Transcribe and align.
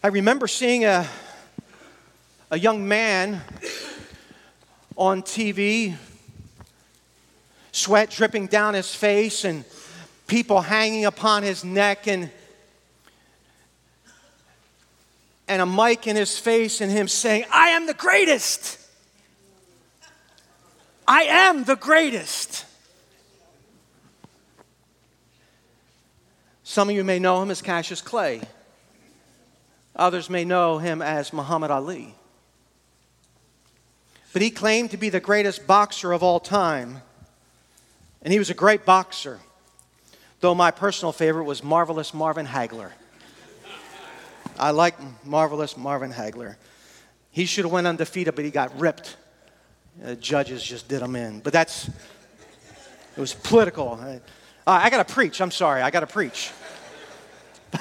I 0.00 0.08
remember 0.08 0.46
seeing 0.46 0.84
a, 0.84 1.08
a 2.52 2.58
young 2.58 2.86
man 2.86 3.40
on 4.96 5.22
TV, 5.22 5.96
sweat 7.72 8.08
dripping 8.10 8.46
down 8.46 8.74
his 8.74 8.94
face, 8.94 9.44
and 9.44 9.64
people 10.28 10.60
hanging 10.60 11.04
upon 11.04 11.42
his 11.42 11.64
neck, 11.64 12.06
and, 12.06 12.30
and 15.48 15.62
a 15.62 15.66
mic 15.66 16.06
in 16.06 16.14
his 16.14 16.38
face, 16.38 16.80
and 16.80 16.92
him 16.92 17.08
saying, 17.08 17.46
I 17.52 17.70
am 17.70 17.86
the 17.88 17.94
greatest. 17.94 18.78
I 21.08 21.22
am 21.22 21.64
the 21.64 21.74
greatest. 21.74 22.64
Some 26.62 26.88
of 26.88 26.94
you 26.94 27.02
may 27.02 27.18
know 27.18 27.42
him 27.42 27.50
as 27.50 27.60
Cassius 27.60 28.00
Clay. 28.00 28.42
Others 29.98 30.30
may 30.30 30.44
know 30.44 30.78
him 30.78 31.02
as 31.02 31.32
Muhammad 31.32 31.70
Ali. 31.70 32.14
But 34.32 34.42
he 34.42 34.50
claimed 34.50 34.92
to 34.92 34.96
be 34.96 35.08
the 35.08 35.20
greatest 35.20 35.66
boxer 35.66 36.12
of 36.12 36.22
all 36.22 36.38
time. 36.38 37.02
And 38.22 38.32
he 38.32 38.38
was 38.38 38.50
a 38.50 38.54
great 38.54 38.84
boxer, 38.84 39.40
though 40.40 40.54
my 40.54 40.70
personal 40.70 41.12
favorite 41.12 41.44
was 41.44 41.64
Marvelous 41.64 42.14
Marvin 42.14 42.46
Hagler. 42.46 42.90
I 44.58 44.70
like 44.70 44.94
Marvelous 45.24 45.76
Marvin 45.76 46.12
Hagler. 46.12 46.56
He 47.30 47.46
should 47.46 47.64
have 47.64 47.72
went 47.72 47.86
undefeated, 47.86 48.34
but 48.34 48.44
he 48.44 48.50
got 48.50 48.78
ripped. 48.78 49.16
The 50.00 50.16
judges 50.16 50.62
just 50.62 50.88
did 50.88 51.02
him 51.02 51.16
in. 51.16 51.40
But 51.40 51.52
that's, 51.52 51.88
it 51.88 53.20
was 53.20 53.34
political. 53.34 53.94
I, 53.94 54.20
I 54.66 54.90
got 54.90 55.06
to 55.06 55.14
preach. 55.14 55.40
I'm 55.40 55.50
sorry. 55.50 55.82
I 55.82 55.90
got 55.90 56.00
to 56.00 56.06
preach. 56.06 56.52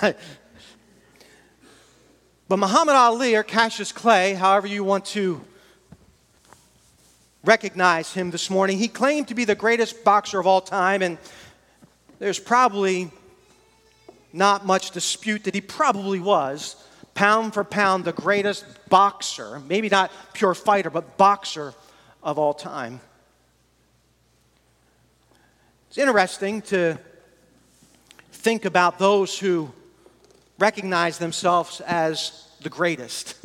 But 0.02 0.20
but 2.48 2.58
Muhammad 2.58 2.96
Ali 2.96 3.36
or 3.36 3.44
Cassius 3.44 3.92
Clay, 3.92 4.34
however 4.34 4.68
you 4.68 4.84
want 4.84 5.06
to 5.06 5.42
recognize 7.44 8.14
him 8.14 8.32
this 8.32 8.50
morning, 8.50 8.78
he 8.78 8.88
claimed 8.88 9.28
to 9.28 9.36
be 9.36 9.44
the 9.44 9.56
greatest 9.56 10.04
boxer 10.04 10.40
of 10.40 10.48
all 10.48 10.62
time, 10.62 11.02
and 11.02 11.18
there's 12.20 12.40
probably 12.40 13.12
not 14.32 14.66
much 14.66 14.92
dispute 14.92 15.44
that 15.44 15.56
he 15.56 15.62
probably 15.62 16.20
was, 16.20 16.76
pound 17.16 17.54
for 17.54 17.64
pound, 17.64 18.06
the 18.06 18.14
greatest 18.14 18.66
boxer, 18.90 19.60
maybe 19.68 19.90
not 19.90 20.12
pure 20.34 20.54
fighter, 20.54 20.90
but 20.90 21.18
boxer 21.18 21.74
of 22.24 22.38
all 22.40 22.54
time. 22.54 23.02
It's 25.90 25.98
interesting 25.98 26.62
to 26.64 26.98
think 28.32 28.66
about 28.66 29.00
those 29.00 29.38
who 29.38 29.72
recognize 30.60 31.18
themselves 31.18 31.82
as 31.82 32.48
the 32.62 32.70
greatest. 32.70 33.36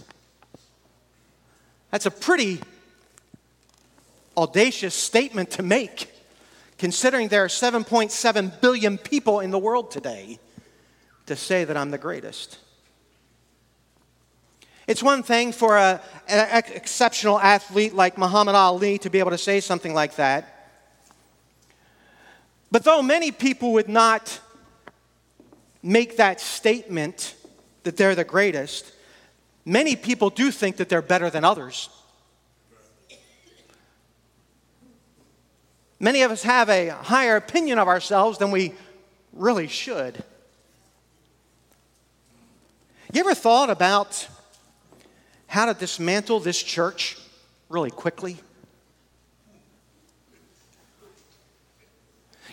That's 1.91 2.07
a 2.07 2.11
pretty 2.11 2.61
audacious 4.37 4.95
statement 4.95 5.51
to 5.53 5.63
make, 5.63 6.11
considering 6.79 7.29
there 7.29 7.45
are 7.45 7.49
7.7 7.49 8.61
billion 8.61 8.99
people 8.99 9.41
in 9.41 9.51
the 9.51 9.59
world 9.59 9.91
today, 9.91 10.39
to 11.27 11.37
say 11.37 11.65
that 11.65 11.77
I'm 11.77 11.91
the 11.91 11.99
greatest. 11.99 12.59
It's 14.87 15.03
one 15.03 15.23
thing 15.23 15.53
for 15.53 15.79
an 15.79 16.01
exceptional 16.29 17.39
athlete 17.39 17.95
like 17.95 18.19
Muhammad 18.19 18.55
Ali 18.55 18.99
to 18.99 19.11
be 19.11 19.21
able 19.21 19.31
to 19.31 19.39
say 19.39 19.61
something 19.61 19.95
like 19.95 20.17
that. 20.17 20.71
But 22.71 22.85
though 22.85 23.03
many 23.03 23.31
people 23.31 23.75
would 23.75 23.89
not 23.89 24.41
make 25.83 26.17
that 26.17 26.41
statement 26.41 27.35
that 27.83 27.97
they're 27.97 28.15
the 28.15 28.25
greatest, 28.25 28.93
many 29.65 29.97
people 29.97 30.31
do 30.31 30.51
think 30.51 30.77
that 30.77 30.89
they're 30.89 31.03
better 31.03 31.31
than 31.31 31.45
others. 31.45 31.89
Many 35.99 36.23
of 36.23 36.31
us 36.31 36.43
have 36.43 36.69
a 36.69 36.89
higher 36.89 37.37
opinion 37.37 37.79
of 37.79 37.87
ourselves 37.87 38.39
than 38.39 38.51
we 38.51 38.75
really 39.33 39.69
should. 39.69 40.23
You 43.13 43.21
ever 43.21 43.35
thought 43.35 43.71
about 43.71 44.27
how 45.47 45.67
to 45.67 45.75
dismantle 45.75 46.41
this 46.41 46.61
church 46.61 47.19
really 47.69 47.91
quickly? 47.91 48.39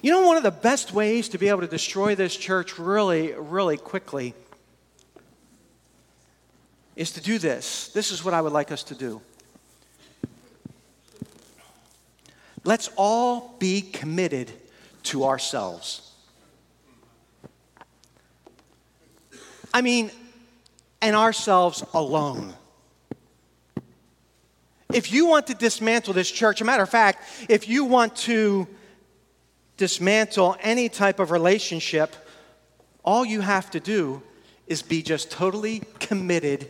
You 0.02 0.12
know, 0.12 0.26
one 0.26 0.38
of 0.38 0.44
the 0.44 0.52
best 0.52 0.94
ways 0.94 1.28
to 1.30 1.38
be 1.38 1.50
able 1.50 1.62
to 1.62 1.68
destroy 1.68 2.16
this 2.16 2.36
church 2.36 2.80
really, 2.80 3.34
really 3.34 3.76
quickly 3.76 4.34
is 6.96 7.12
to 7.12 7.22
do 7.22 7.38
this. 7.38 7.90
This 7.90 8.12
is 8.12 8.24
what 8.24 8.34
I 8.34 8.42
would 8.42 8.54
like 8.54 8.72
us 8.72 8.84
to 8.84 8.96
do. 8.96 9.22
Let's 12.64 12.90
all 12.96 13.56
be 13.60 13.82
committed 13.82 14.52
to 15.04 15.26
ourselves. 15.26 16.14
I 19.74 19.82
mean, 19.82 20.12
and 21.02 21.16
ourselves 21.16 21.84
alone. 21.94 22.54
If 24.94 25.12
you 25.12 25.28
want 25.28 25.48
to 25.48 25.54
dismantle 25.54 26.14
this 26.14 26.32
church, 26.32 26.62
a 26.62 26.66
matter 26.66 26.84
of 26.84 26.90
fact, 26.90 27.24
if 27.50 27.68
you 27.68 27.86
want 27.86 28.16
to 28.18 28.68
dismantle 29.80 30.58
any 30.60 30.90
type 30.90 31.20
of 31.20 31.32
relationship, 31.32 32.14
all 33.04 33.24
you 33.26 33.40
have 33.40 33.72
to 33.72 33.80
do 33.80 34.22
is 34.68 34.82
be 34.84 35.02
just 35.02 35.32
totally 35.32 35.82
committed 36.00 36.70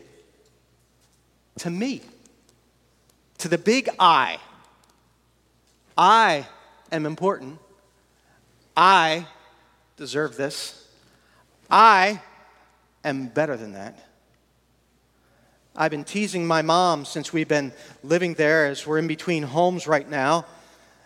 to 1.58 1.72
me, 1.72 2.02
to 3.40 3.50
the 3.50 3.58
big 3.58 3.90
I. 4.00 4.38
I 5.98 6.48
am 6.92 7.08
important. 7.08 7.58
I 8.78 9.26
deserve 9.98 10.38
this. 10.38 10.88
I 11.70 12.22
am 13.04 13.28
better 13.28 13.58
than 13.58 13.74
that. 13.74 14.08
I've 15.76 15.92
been 15.92 16.04
teasing 16.04 16.46
my 16.46 16.62
mom 16.62 17.06
since 17.06 17.34
we've 17.34 17.48
been 17.48 17.74
living 18.04 18.36
there 18.36 18.68
as 18.68 18.86
we're 18.86 19.00
in 19.00 19.08
between 19.08 19.44
homes 19.44 19.88
right 19.88 20.08
now. 20.08 20.46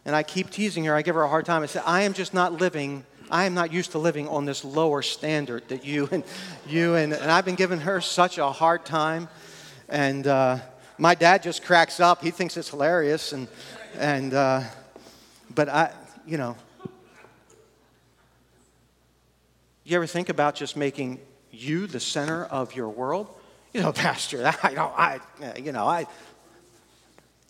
And 0.06 0.16
I 0.16 0.24
keep 0.24 0.50
teasing 0.50 0.84
her. 0.86 0.96
I 0.96 1.02
give 1.02 1.16
her 1.16 1.24
a 1.24 1.30
hard 1.30 1.46
time. 1.46 1.64
I 1.64 1.66
say, 1.68 1.82
I 1.86 2.02
am 2.02 2.14
just 2.14 2.34
not 2.34 2.54
living, 2.54 3.06
I 3.32 3.46
am 3.46 3.54
not 3.54 3.72
used 3.72 3.92
to 3.92 4.00
living 4.00 4.28
on 4.28 4.46
this 4.46 4.66
lower 4.66 5.02
standard 5.02 5.68
that 5.70 5.86
you 5.86 6.10
and 6.12 6.24
you 6.68 6.96
and, 6.96 7.14
and 7.14 7.32
I've 7.32 7.46
been 7.46 7.56
giving 7.56 7.80
her 7.80 8.02
such 8.02 8.38
a 8.38 8.52
hard 8.52 8.86
time. 8.86 9.30
And 9.88 10.28
uh, 10.28 10.60
my 10.98 11.16
dad 11.16 11.42
just 11.44 11.64
cracks 11.64 12.00
up. 12.00 12.22
He 12.22 12.32
thinks 12.32 12.58
it's 12.58 12.70
hilarious. 12.70 13.32
And, 13.32 13.48
and 13.98 14.34
uh, 14.34 14.64
but 15.54 15.70
I, 15.70 15.92
you 16.26 16.38
know, 16.38 16.56
you 19.84 19.96
ever 19.96 20.08
think 20.08 20.30
about 20.30 20.56
just 20.56 20.78
making 20.78 21.20
you 21.52 21.88
the 21.88 22.00
center 22.00 22.46
of 22.46 22.76
your 22.76 22.90
world? 22.90 23.28
You 23.74 23.82
know, 23.82 23.92
Pastor, 23.94 24.52
I, 24.64 24.74
don't, 24.74 24.94
I, 24.98 25.20
you 25.58 25.72
know, 25.72 25.86
I 25.88 26.08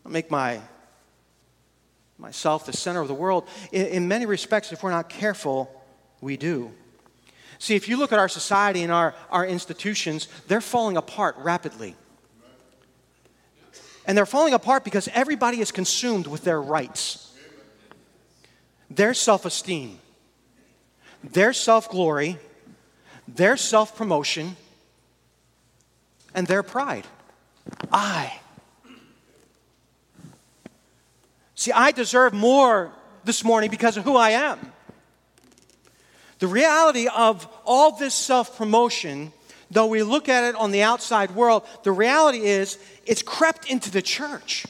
make 0.08 0.32
my 0.32 0.62
myself 2.18 2.66
the 2.66 2.74
center 2.74 3.02
of 3.02 3.08
the 3.08 3.14
world. 3.14 3.48
In, 3.72 3.86
in 3.88 4.08
many 4.08 4.26
respects, 4.26 4.72
if 4.72 4.84
we're 4.84 4.92
not 4.92 5.10
careful, 5.10 5.84
we 6.22 6.38
do. 6.38 6.72
See, 7.60 7.76
if 7.76 7.88
you 7.88 7.98
look 7.98 8.12
at 8.12 8.20
our 8.20 8.30
society 8.30 8.84
and 8.84 8.92
our, 8.92 9.16
our 9.30 9.46
institutions, 9.46 10.28
they're 10.48 10.62
falling 10.62 10.98
apart 10.98 11.36
rapidly. 11.38 11.96
And 14.06 14.18
they're 14.18 14.26
falling 14.26 14.54
apart 14.54 14.84
because 14.84 15.08
everybody 15.14 15.62
is 15.62 15.72
consumed 15.72 16.28
with 16.28 16.44
their 16.44 16.62
rights, 16.62 17.34
their 18.90 19.14
self 19.14 19.46
esteem, 19.46 19.98
their 21.24 21.54
self 21.54 21.90
glory, 21.90 22.38
their 23.28 23.56
self 23.56 23.96
promotion, 23.96 24.58
and 26.36 26.48
their 26.48 26.64
pride. 26.64 27.08
I 27.92 28.42
See, 31.64 31.72
I 31.72 31.92
deserve 31.92 32.34
more 32.34 32.92
this 33.24 33.42
morning 33.42 33.72
because 33.72 33.96
of 33.96 34.04
who 34.04 34.18
I 34.18 34.32
am. 34.32 34.60
The 36.40 36.48
reality 36.48 37.08
of 37.08 37.48
all 37.64 37.94
this 37.94 38.14
self 38.14 38.58
promotion, 38.58 39.32
though 39.72 39.88
we 39.88 40.04
look 40.04 40.28
at 40.28 40.44
it 40.44 40.56
on 40.56 40.72
the 40.72 40.82
outside 40.82 41.32
world, 41.32 41.66
the 41.84 41.94
reality 41.94 42.40
is 42.40 42.78
it's 43.06 43.22
crept 43.22 43.72
into 43.72 43.90
the 43.90 44.02
church. 44.02 44.66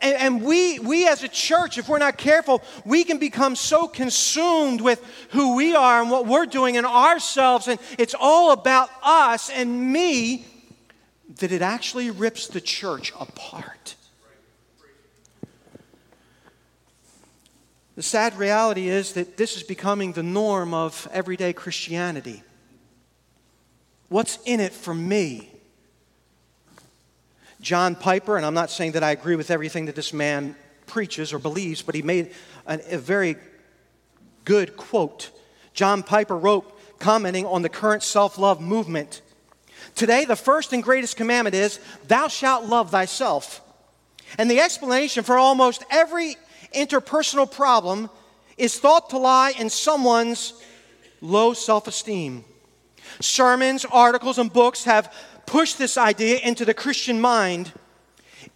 And, 0.00 0.14
and, 0.14 0.42
we, 0.44 0.78
we 0.78 1.08
as 1.08 1.24
a 1.24 1.28
church, 1.28 1.78
if 1.78 1.88
we're 1.88 1.98
not 1.98 2.16
careful, 2.16 2.62
we 2.84 3.02
can 3.02 3.18
become 3.18 3.56
so 3.56 3.88
consumed 3.88 4.80
with 4.80 5.04
who 5.30 5.56
we 5.56 5.74
are 5.74 6.00
and 6.00 6.12
what 6.12 6.26
we're 6.26 6.46
doing 6.46 6.76
and 6.76 6.86
ourselves, 6.86 7.66
and 7.66 7.80
it's 7.98 8.14
all 8.14 8.52
about 8.52 8.88
us 9.02 9.50
and 9.50 9.92
me, 9.92 10.46
that 11.40 11.50
it 11.50 11.60
actually 11.60 12.12
rips 12.12 12.46
the 12.46 12.60
church 12.60 13.12
apart. 13.18 13.96
The 17.94 18.02
sad 18.02 18.38
reality 18.38 18.88
is 18.88 19.12
that 19.14 19.36
this 19.36 19.56
is 19.56 19.62
becoming 19.62 20.12
the 20.12 20.22
norm 20.22 20.72
of 20.72 21.06
everyday 21.12 21.52
Christianity. 21.52 22.42
What's 24.08 24.38
in 24.44 24.60
it 24.60 24.72
for 24.72 24.94
me? 24.94 25.50
John 27.60 27.94
Piper, 27.94 28.36
and 28.36 28.44
I'm 28.44 28.54
not 28.54 28.70
saying 28.70 28.92
that 28.92 29.04
I 29.04 29.10
agree 29.10 29.36
with 29.36 29.50
everything 29.50 29.86
that 29.86 29.94
this 29.94 30.12
man 30.12 30.56
preaches 30.86 31.32
or 31.32 31.38
believes, 31.38 31.82
but 31.82 31.94
he 31.94 32.02
made 32.02 32.32
an, 32.66 32.80
a 32.90 32.98
very 32.98 33.36
good 34.44 34.76
quote. 34.76 35.30
John 35.74 36.02
Piper 36.02 36.36
wrote, 36.36 36.68
commenting 36.98 37.46
on 37.46 37.62
the 37.62 37.68
current 37.68 38.02
self 38.02 38.38
love 38.38 38.60
movement 38.60 39.22
Today, 39.94 40.24
the 40.24 40.36
first 40.36 40.72
and 40.72 40.82
greatest 40.82 41.16
commandment 41.16 41.54
is, 41.54 41.78
Thou 42.08 42.28
shalt 42.28 42.64
love 42.64 42.90
thyself. 42.90 43.60
And 44.38 44.50
the 44.50 44.60
explanation 44.60 45.24
for 45.24 45.36
almost 45.36 45.84
every 45.90 46.36
interpersonal 46.74 47.50
problem 47.50 48.10
is 48.56 48.78
thought 48.78 49.10
to 49.10 49.18
lie 49.18 49.52
in 49.58 49.70
someone's 49.70 50.54
low 51.20 51.52
self 51.52 51.86
esteem. 51.88 52.44
Sermons, 53.20 53.84
articles, 53.84 54.38
and 54.38 54.52
books 54.52 54.84
have 54.84 55.12
pushed 55.46 55.78
this 55.78 55.98
idea 55.98 56.38
into 56.38 56.64
the 56.64 56.74
Christian 56.74 57.20
mind. 57.20 57.72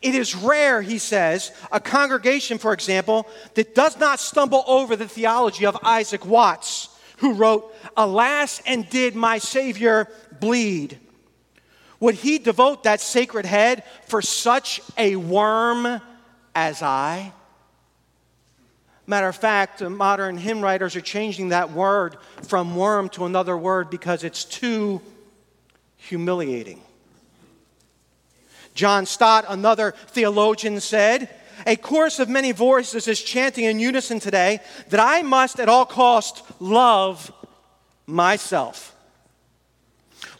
It 0.02 0.14
is 0.14 0.34
rare, 0.34 0.82
he 0.82 0.98
says, 0.98 1.52
a 1.72 1.80
congregation, 1.80 2.58
for 2.58 2.72
example, 2.72 3.26
that 3.54 3.74
does 3.74 3.98
not 3.98 4.20
stumble 4.20 4.64
over 4.66 4.96
the 4.96 5.08
theology 5.08 5.64
of 5.64 5.78
Isaac 5.82 6.26
Watts, 6.26 6.88
who 7.18 7.34
wrote, 7.34 7.74
Alas, 7.96 8.60
and 8.66 8.88
did 8.88 9.14
my 9.14 9.38
Savior 9.38 10.08
bleed? 10.38 10.98
Would 12.00 12.16
he 12.16 12.38
devote 12.38 12.82
that 12.82 13.00
sacred 13.00 13.46
head 13.46 13.84
for 14.06 14.20
such 14.20 14.80
a 14.98 15.16
worm 15.16 16.00
as 16.54 16.82
I? 16.82 17.32
Matter 19.06 19.28
of 19.28 19.36
fact, 19.36 19.80
modern 19.82 20.36
hymn 20.36 20.60
writers 20.60 20.96
are 20.96 21.00
changing 21.00 21.50
that 21.50 21.70
word 21.70 22.16
from 22.42 22.74
worm 22.74 23.08
to 23.10 23.24
another 23.24 23.56
word 23.56 23.88
because 23.88 24.24
it's 24.24 24.44
too 24.44 25.00
humiliating. 25.96 26.80
John 28.74 29.06
Stott, 29.06 29.44
another 29.48 29.92
theologian, 30.08 30.80
said, 30.80 31.30
A 31.66 31.76
chorus 31.76 32.18
of 32.18 32.28
many 32.28 32.50
voices 32.50 33.06
is 33.06 33.22
chanting 33.22 33.64
in 33.64 33.78
unison 33.78 34.18
today 34.18 34.60
that 34.88 35.00
I 35.00 35.22
must 35.22 35.60
at 35.60 35.68
all 35.68 35.86
costs 35.86 36.42
love 36.58 37.32
myself. 38.06 38.95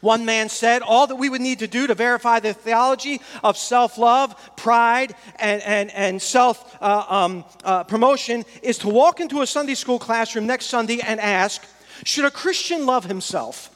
One 0.00 0.24
man 0.24 0.48
said, 0.48 0.82
All 0.82 1.06
that 1.06 1.16
we 1.16 1.28
would 1.28 1.40
need 1.40 1.60
to 1.60 1.66
do 1.66 1.86
to 1.86 1.94
verify 1.94 2.40
the 2.40 2.52
theology 2.52 3.20
of 3.42 3.56
self 3.56 3.98
love, 3.98 4.56
pride, 4.56 5.14
and, 5.38 5.62
and, 5.62 5.90
and 5.92 6.20
self 6.20 6.76
uh, 6.80 7.04
um, 7.08 7.44
uh, 7.64 7.84
promotion 7.84 8.44
is 8.62 8.78
to 8.78 8.88
walk 8.88 9.20
into 9.20 9.42
a 9.42 9.46
Sunday 9.46 9.74
school 9.74 9.98
classroom 9.98 10.46
next 10.46 10.66
Sunday 10.66 11.00
and 11.00 11.20
ask, 11.20 11.64
Should 12.04 12.24
a 12.24 12.30
Christian 12.30 12.86
love 12.86 13.04
himself? 13.04 13.70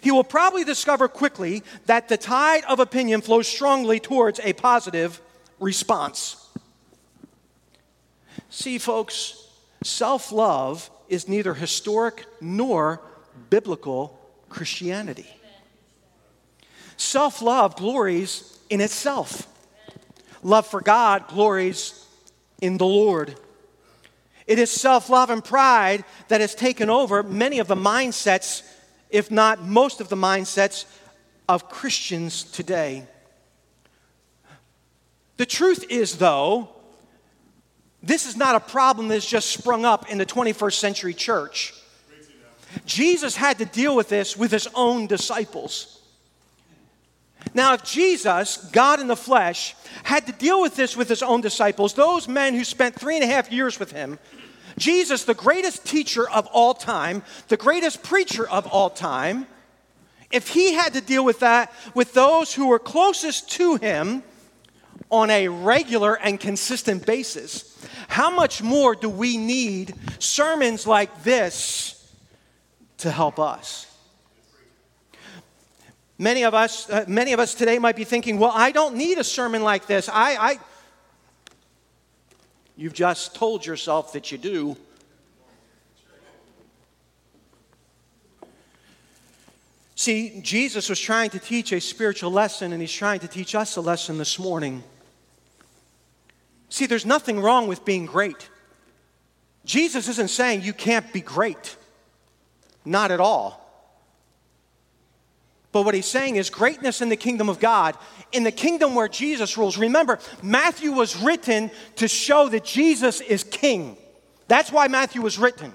He 0.00 0.10
will 0.10 0.24
probably 0.24 0.64
discover 0.64 1.08
quickly 1.08 1.62
that 1.86 2.08
the 2.08 2.16
tide 2.16 2.64
of 2.64 2.80
opinion 2.80 3.20
flows 3.20 3.46
strongly 3.46 4.00
towards 4.00 4.40
a 4.40 4.52
positive 4.52 5.20
response. 5.60 6.42
See, 8.50 8.78
folks, 8.78 9.48
self 9.82 10.32
love 10.32 10.90
is 11.08 11.28
neither 11.28 11.54
historic 11.54 12.26
nor 12.40 13.00
biblical 13.50 14.18
Christianity. 14.48 15.26
Self 16.96 17.42
love 17.42 17.76
glories 17.76 18.58
in 18.70 18.80
itself, 18.80 19.46
love 20.42 20.66
for 20.66 20.80
God 20.80 21.28
glories 21.28 22.06
in 22.60 22.78
the 22.78 22.86
Lord. 22.86 23.36
It 24.46 24.58
is 24.58 24.70
self 24.70 25.10
love 25.10 25.30
and 25.30 25.44
pride 25.44 26.04
that 26.28 26.40
has 26.40 26.54
taken 26.54 26.88
over 26.88 27.22
many 27.22 27.58
of 27.58 27.68
the 27.68 27.74
mindsets, 27.74 28.62
if 29.10 29.30
not 29.30 29.62
most 29.62 30.00
of 30.00 30.08
the 30.08 30.16
mindsets, 30.16 30.84
of 31.48 31.68
Christians 31.68 32.44
today. 32.44 33.04
The 35.36 35.46
truth 35.46 35.84
is, 35.90 36.18
though, 36.18 36.70
this 38.02 38.26
is 38.26 38.36
not 38.36 38.54
a 38.54 38.60
problem 38.60 39.08
that's 39.08 39.28
just 39.28 39.50
sprung 39.50 39.84
up 39.84 40.10
in 40.10 40.18
the 40.18 40.26
21st 40.26 40.74
century 40.74 41.14
church. 41.14 41.74
Jesus 42.84 43.36
had 43.36 43.58
to 43.58 43.64
deal 43.64 43.96
with 43.96 44.08
this 44.08 44.36
with 44.36 44.50
his 44.50 44.68
own 44.74 45.06
disciples. 45.06 46.00
Now, 47.54 47.74
if 47.74 47.84
Jesus, 47.84 48.56
God 48.72 49.00
in 49.00 49.06
the 49.06 49.16
flesh, 49.16 49.74
had 50.02 50.26
to 50.26 50.32
deal 50.32 50.60
with 50.60 50.76
this 50.76 50.96
with 50.96 51.08
his 51.08 51.22
own 51.22 51.40
disciples, 51.40 51.94
those 51.94 52.28
men 52.28 52.54
who 52.54 52.64
spent 52.64 52.94
three 52.94 53.14
and 53.14 53.24
a 53.24 53.28
half 53.28 53.50
years 53.50 53.78
with 53.78 53.92
him, 53.92 54.18
Jesus, 54.78 55.24
the 55.24 55.34
greatest 55.34 55.86
teacher 55.86 56.28
of 56.28 56.46
all 56.48 56.74
time, 56.74 57.22
the 57.48 57.56
greatest 57.56 58.02
preacher 58.02 58.48
of 58.48 58.66
all 58.66 58.90
time, 58.90 59.46
if 60.30 60.48
he 60.48 60.74
had 60.74 60.92
to 60.94 61.00
deal 61.00 61.24
with 61.24 61.40
that 61.40 61.72
with 61.94 62.12
those 62.12 62.52
who 62.52 62.68
were 62.68 62.78
closest 62.78 63.50
to 63.52 63.76
him 63.76 64.22
on 65.10 65.30
a 65.30 65.48
regular 65.48 66.14
and 66.14 66.38
consistent 66.38 67.06
basis, 67.06 67.78
how 68.08 68.28
much 68.28 68.62
more 68.62 68.94
do 68.94 69.08
we 69.08 69.36
need 69.36 69.94
sermons 70.18 70.86
like 70.86 71.22
this 71.22 71.95
to 72.98 73.10
help 73.10 73.38
us. 73.38 73.92
Many 76.18 76.44
of 76.44 76.54
us, 76.54 76.88
uh, 76.88 77.04
many 77.06 77.32
of 77.34 77.40
us 77.40 77.54
today 77.54 77.78
might 77.78 77.96
be 77.96 78.04
thinking, 78.04 78.38
well, 78.38 78.52
I 78.54 78.72
don't 78.72 78.96
need 78.96 79.18
a 79.18 79.24
sermon 79.24 79.62
like 79.62 79.86
this. 79.86 80.08
I, 80.08 80.36
I, 80.36 80.58
you've 82.76 82.94
just 82.94 83.34
told 83.34 83.66
yourself 83.66 84.14
that 84.14 84.32
you 84.32 84.38
do. 84.38 84.76
See, 89.94 90.40
Jesus 90.42 90.88
was 90.88 91.00
trying 91.00 91.30
to 91.30 91.38
teach 91.38 91.72
a 91.72 91.80
spiritual 91.80 92.30
lesson, 92.30 92.72
and 92.72 92.80
he's 92.80 92.92
trying 92.92 93.20
to 93.20 93.28
teach 93.28 93.54
us 93.54 93.76
a 93.76 93.80
lesson 93.80 94.18
this 94.18 94.38
morning. 94.38 94.84
See, 96.68 96.86
there's 96.86 97.06
nothing 97.06 97.40
wrong 97.40 97.66
with 97.66 97.84
being 97.84 98.06
great. 98.06 98.48
Jesus 99.64 100.08
isn't 100.08 100.28
saying 100.28 100.62
you 100.62 100.72
can't 100.72 101.12
be 101.12 101.20
great. 101.20 101.76
Not 102.86 103.10
at 103.10 103.20
all. 103.20 103.62
But 105.72 105.82
what 105.82 105.94
he's 105.94 106.06
saying 106.06 106.36
is 106.36 106.48
greatness 106.48 107.02
in 107.02 107.10
the 107.10 107.16
kingdom 107.16 107.50
of 107.50 107.60
God, 107.60 107.98
in 108.32 108.44
the 108.44 108.52
kingdom 108.52 108.94
where 108.94 109.08
Jesus 109.08 109.58
rules. 109.58 109.76
Remember, 109.76 110.18
Matthew 110.42 110.92
was 110.92 111.20
written 111.20 111.70
to 111.96 112.08
show 112.08 112.48
that 112.48 112.64
Jesus 112.64 113.20
is 113.20 113.44
king. 113.44 113.98
That's 114.48 114.72
why 114.72 114.88
Matthew 114.88 115.20
was 115.20 115.38
written. 115.38 115.72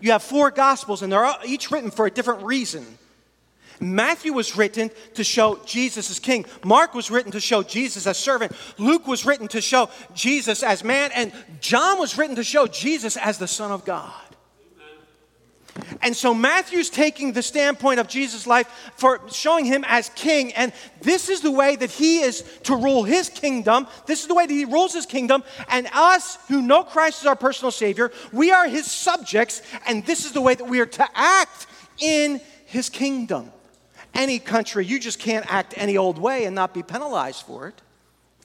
You 0.00 0.10
have 0.12 0.22
four 0.22 0.50
gospels, 0.50 1.02
and 1.02 1.12
they're 1.12 1.32
each 1.44 1.70
written 1.70 1.92
for 1.92 2.06
a 2.06 2.10
different 2.10 2.42
reason. 2.42 2.84
Matthew 3.78 4.32
was 4.32 4.56
written 4.56 4.90
to 5.14 5.22
show 5.22 5.60
Jesus 5.66 6.10
as 6.10 6.18
king. 6.18 6.46
Mark 6.64 6.94
was 6.94 7.10
written 7.10 7.30
to 7.32 7.40
show 7.40 7.62
Jesus 7.62 8.06
as 8.06 8.18
servant. 8.18 8.52
Luke 8.78 9.06
was 9.06 9.26
written 9.26 9.48
to 9.48 9.60
show 9.60 9.90
Jesus 10.14 10.62
as 10.62 10.82
man. 10.82 11.10
And 11.14 11.32
John 11.60 11.98
was 11.98 12.16
written 12.16 12.36
to 12.36 12.44
show 12.44 12.66
Jesus 12.66 13.16
as 13.16 13.38
the 13.38 13.46
Son 13.46 13.70
of 13.70 13.84
God. 13.84 14.12
And 16.02 16.16
so 16.16 16.34
Matthew's 16.34 16.90
taking 16.90 17.32
the 17.32 17.42
standpoint 17.42 18.00
of 18.00 18.08
Jesus' 18.08 18.46
life 18.46 18.68
for 18.96 19.20
showing 19.30 19.64
him 19.64 19.84
as 19.86 20.10
king. 20.10 20.52
And 20.54 20.72
this 21.00 21.28
is 21.28 21.40
the 21.40 21.50
way 21.50 21.76
that 21.76 21.90
he 21.90 22.20
is 22.20 22.42
to 22.64 22.76
rule 22.76 23.04
his 23.04 23.28
kingdom. 23.28 23.86
This 24.06 24.22
is 24.22 24.28
the 24.28 24.34
way 24.34 24.46
that 24.46 24.52
he 24.52 24.64
rules 24.64 24.92
his 24.92 25.06
kingdom. 25.06 25.42
And 25.68 25.88
us 25.92 26.38
who 26.48 26.62
know 26.62 26.82
Christ 26.82 27.22
as 27.22 27.26
our 27.26 27.36
personal 27.36 27.70
Savior, 27.70 28.12
we 28.32 28.50
are 28.50 28.68
his 28.68 28.90
subjects. 28.90 29.62
And 29.86 30.04
this 30.06 30.24
is 30.24 30.32
the 30.32 30.40
way 30.40 30.54
that 30.54 30.64
we 30.64 30.80
are 30.80 30.86
to 30.86 31.08
act 31.14 31.66
in 31.98 32.40
his 32.66 32.88
kingdom. 32.88 33.52
Any 34.14 34.38
country, 34.38 34.86
you 34.86 34.98
just 34.98 35.18
can't 35.18 35.44
act 35.52 35.74
any 35.76 35.96
old 35.96 36.18
way 36.18 36.44
and 36.44 36.54
not 36.54 36.72
be 36.72 36.82
penalized 36.82 37.44
for 37.44 37.68
it. 37.68 37.82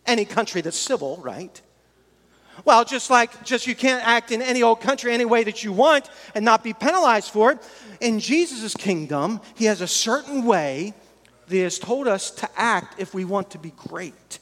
Any 0.06 0.26
country 0.26 0.62
that's 0.62 0.78
civil, 0.78 1.18
right? 1.18 1.62
Well, 2.64 2.86
just 2.86 3.10
like 3.10 3.44
just 3.44 3.68
you 3.68 3.76
can't 3.76 4.06
act 4.06 4.32
in 4.32 4.42
any 4.42 4.64
old 4.64 4.82
country 4.82 5.14
any 5.14 5.26
way 5.26 5.44
that 5.44 5.64
you 5.64 5.72
want 5.72 6.10
and 6.36 6.46
not 6.46 6.64
be 6.64 6.74
penalized 6.74 7.32
for 7.32 7.54
it. 7.54 7.60
In 8.00 8.20
Jesus' 8.20 8.76
kingdom, 8.76 9.42
he 9.56 9.66
has 9.66 9.82
a 9.82 9.88
certain 9.88 10.46
way 10.46 10.94
that 11.48 11.56
he 11.56 11.62
has 11.62 11.80
told 11.80 12.08
us 12.08 12.32
to 12.32 12.50
act 12.56 13.00
if 13.00 13.14
we 13.14 13.26
want 13.26 13.52
to 13.52 13.58
be 13.58 13.72
great. 13.72 14.40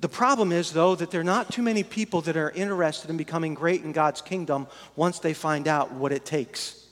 The 0.00 0.08
problem 0.08 0.52
is, 0.52 0.72
though, 0.72 0.94
that 0.96 1.10
there 1.10 1.22
are 1.22 1.24
not 1.24 1.50
too 1.50 1.62
many 1.62 1.82
people 1.82 2.20
that 2.22 2.36
are 2.36 2.50
interested 2.50 3.08
in 3.08 3.16
becoming 3.16 3.54
great 3.54 3.84
in 3.84 3.92
God's 3.92 4.20
kingdom 4.20 4.66
once 4.96 5.18
they 5.18 5.32
find 5.32 5.66
out 5.66 5.92
what 5.92 6.12
it 6.12 6.26
takes. 6.26 6.86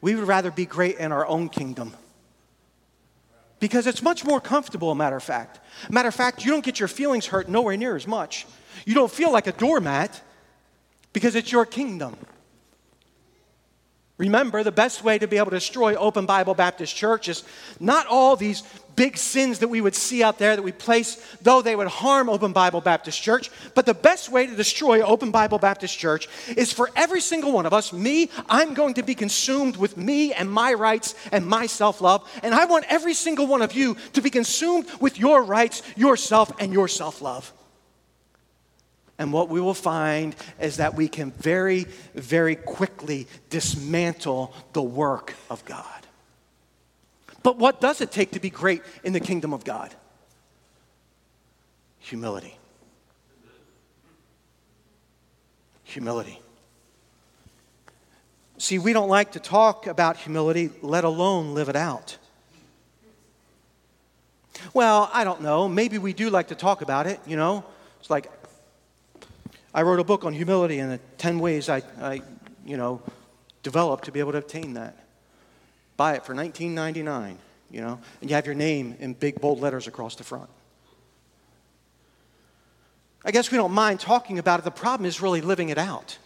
We 0.00 0.16
would 0.16 0.26
rather 0.26 0.50
be 0.50 0.66
great 0.66 0.96
in 0.96 1.12
our 1.12 1.26
own 1.26 1.48
kingdom 1.48 1.92
because 3.60 3.86
it's 3.86 4.02
much 4.02 4.24
more 4.24 4.40
comfortable, 4.40 4.90
a 4.90 4.94
matter 4.94 5.16
of 5.16 5.22
fact. 5.22 5.60
Matter 5.90 6.08
of 6.08 6.14
fact, 6.14 6.44
you 6.44 6.50
don't 6.50 6.64
get 6.64 6.78
your 6.78 6.88
feelings 6.88 7.26
hurt 7.26 7.48
nowhere 7.48 7.76
near 7.76 7.96
as 7.96 8.06
much. 8.06 8.46
You 8.84 8.94
don't 8.94 9.10
feel 9.10 9.32
like 9.32 9.46
a 9.46 9.52
doormat 9.52 10.22
because 11.12 11.34
it's 11.34 11.50
your 11.50 11.66
kingdom. 11.66 12.16
Remember, 14.18 14.64
the 14.64 14.72
best 14.72 15.04
way 15.04 15.16
to 15.16 15.28
be 15.28 15.38
able 15.38 15.50
to 15.50 15.56
destroy 15.56 15.94
Open 15.94 16.26
Bible 16.26 16.54
Baptist 16.54 16.94
Church 16.94 17.28
is 17.28 17.44
not 17.78 18.06
all 18.08 18.34
these 18.34 18.64
big 18.96 19.16
sins 19.16 19.60
that 19.60 19.68
we 19.68 19.80
would 19.80 19.94
see 19.94 20.24
out 20.24 20.38
there 20.38 20.56
that 20.56 20.62
we 20.62 20.72
place, 20.72 21.24
though 21.40 21.62
they 21.62 21.76
would 21.76 21.86
harm 21.86 22.28
Open 22.28 22.52
Bible 22.52 22.80
Baptist 22.80 23.22
Church. 23.22 23.48
But 23.76 23.86
the 23.86 23.94
best 23.94 24.28
way 24.28 24.48
to 24.48 24.56
destroy 24.56 25.02
Open 25.02 25.30
Bible 25.30 25.58
Baptist 25.60 25.96
Church 25.96 26.28
is 26.56 26.72
for 26.72 26.90
every 26.96 27.20
single 27.20 27.52
one 27.52 27.64
of 27.64 27.72
us, 27.72 27.92
me, 27.92 28.28
I'm 28.48 28.74
going 28.74 28.94
to 28.94 29.04
be 29.04 29.14
consumed 29.14 29.76
with 29.76 29.96
me 29.96 30.32
and 30.32 30.50
my 30.50 30.74
rights 30.74 31.14
and 31.30 31.46
my 31.46 31.66
self 31.66 32.00
love. 32.00 32.28
And 32.42 32.52
I 32.52 32.64
want 32.64 32.86
every 32.88 33.14
single 33.14 33.46
one 33.46 33.62
of 33.62 33.72
you 33.72 33.96
to 34.14 34.20
be 34.20 34.30
consumed 34.30 34.88
with 35.00 35.16
your 35.16 35.44
rights, 35.44 35.82
yourself, 35.96 36.50
and 36.58 36.72
your 36.72 36.88
self 36.88 37.22
love. 37.22 37.52
And 39.18 39.32
what 39.32 39.48
we 39.48 39.60
will 39.60 39.74
find 39.74 40.36
is 40.60 40.76
that 40.76 40.94
we 40.94 41.08
can 41.08 41.32
very, 41.32 41.86
very 42.14 42.54
quickly 42.54 43.26
dismantle 43.50 44.54
the 44.72 44.82
work 44.82 45.34
of 45.50 45.64
God. 45.64 45.84
But 47.42 47.58
what 47.58 47.80
does 47.80 48.00
it 48.00 48.12
take 48.12 48.32
to 48.32 48.40
be 48.40 48.50
great 48.50 48.82
in 49.02 49.12
the 49.12 49.20
kingdom 49.20 49.52
of 49.52 49.64
God? 49.64 49.92
Humility. 51.98 52.56
Humility. 55.84 56.40
See, 58.58 58.78
we 58.78 58.92
don't 58.92 59.08
like 59.08 59.32
to 59.32 59.40
talk 59.40 59.86
about 59.86 60.16
humility, 60.16 60.70
let 60.82 61.04
alone 61.04 61.54
live 61.54 61.68
it 61.68 61.76
out. 61.76 62.18
Well, 64.74 65.10
I 65.12 65.24
don't 65.24 65.42
know. 65.42 65.68
Maybe 65.68 65.98
we 65.98 66.12
do 66.12 66.30
like 66.30 66.48
to 66.48 66.54
talk 66.54 66.82
about 66.82 67.06
it, 67.06 67.20
you 67.26 67.36
know? 67.36 67.64
It's 68.00 68.10
like 68.10 68.30
I 69.74 69.82
wrote 69.82 70.00
a 70.00 70.04
book 70.04 70.24
on 70.24 70.32
humility 70.32 70.78
and 70.78 70.92
the 70.92 70.98
10 71.18 71.38
ways 71.38 71.68
I, 71.68 71.82
I, 72.00 72.22
you 72.64 72.76
know, 72.76 73.02
developed 73.62 74.04
to 74.04 74.12
be 74.12 74.20
able 74.20 74.32
to 74.32 74.38
obtain 74.38 74.74
that. 74.74 74.96
Buy 75.96 76.14
it 76.14 76.24
for 76.24 76.34
19.99, 76.34 77.36
you 77.70 77.80
know, 77.80 77.98
and 78.20 78.30
you 78.30 78.36
have 78.36 78.46
your 78.46 78.54
name 78.54 78.96
in 79.00 79.14
big 79.14 79.40
bold 79.40 79.60
letters 79.60 79.86
across 79.86 80.14
the 80.14 80.24
front. 80.24 80.48
I 83.24 83.30
guess 83.30 83.50
we 83.50 83.58
don't 83.58 83.72
mind 83.72 84.00
talking 84.00 84.38
about 84.38 84.60
it. 84.60 84.64
The 84.64 84.70
problem 84.70 85.06
is 85.06 85.20
really 85.20 85.40
living 85.40 85.68
it 85.68 85.78
out. 85.78 86.18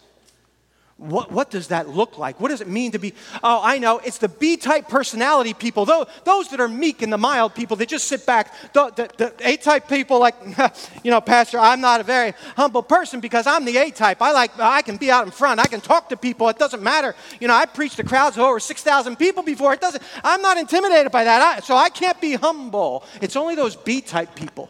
What, 0.97 1.31
what 1.31 1.49
does 1.49 1.69
that 1.69 1.89
look 1.89 2.19
like? 2.19 2.39
What 2.39 2.49
does 2.49 2.61
it 2.61 2.67
mean 2.67 2.91
to 2.91 2.99
be? 2.99 3.13
Oh, 3.43 3.59
I 3.63 3.79
know. 3.79 3.97
It's 3.97 4.19
the 4.19 4.29
B 4.29 4.57
type 4.57 4.87
personality 4.87 5.53
people, 5.53 5.85
those, 5.85 6.05
those 6.23 6.49
that 6.49 6.61
are 6.61 6.67
meek 6.67 7.01
and 7.01 7.11
the 7.11 7.17
mild 7.17 7.55
people 7.55 7.75
that 7.77 7.89
just 7.89 8.07
sit 8.07 8.25
back. 8.25 8.53
The, 8.73 8.91
the, 8.91 9.09
the 9.17 9.33
A 9.49 9.57
type 9.57 9.89
people, 9.89 10.19
like, 10.19 10.35
you 11.03 11.09
know, 11.09 11.19
Pastor, 11.19 11.57
I'm 11.57 11.81
not 11.81 11.99
a 11.99 12.03
very 12.03 12.33
humble 12.55 12.83
person 12.83 13.19
because 13.19 13.47
I'm 13.47 13.65
the 13.65 13.75
A 13.77 13.89
type. 13.89 14.21
I 14.21 14.31
like, 14.31 14.57
I 14.59 14.83
can 14.83 14.97
be 14.97 15.09
out 15.09 15.25
in 15.25 15.31
front. 15.31 15.59
I 15.59 15.65
can 15.65 15.81
talk 15.81 16.09
to 16.09 16.17
people. 16.17 16.47
It 16.49 16.59
doesn't 16.59 16.83
matter. 16.83 17.15
You 17.41 17.47
know, 17.47 17.55
I 17.55 17.65
preached 17.65 17.97
to 17.97 18.03
crowds 18.03 18.37
of 18.37 18.43
over 18.43 18.59
6,000 18.59 19.15
people 19.17 19.41
before. 19.41 19.73
It 19.73 19.81
doesn't, 19.81 20.03
I'm 20.23 20.43
not 20.43 20.57
intimidated 20.57 21.11
by 21.11 21.23
that. 21.23 21.41
I, 21.41 21.59
so 21.61 21.75
I 21.75 21.89
can't 21.89 22.21
be 22.21 22.35
humble. 22.35 23.03
It's 23.19 23.35
only 23.35 23.55
those 23.55 23.75
B 23.75 23.99
type 23.99 24.35
people. 24.35 24.69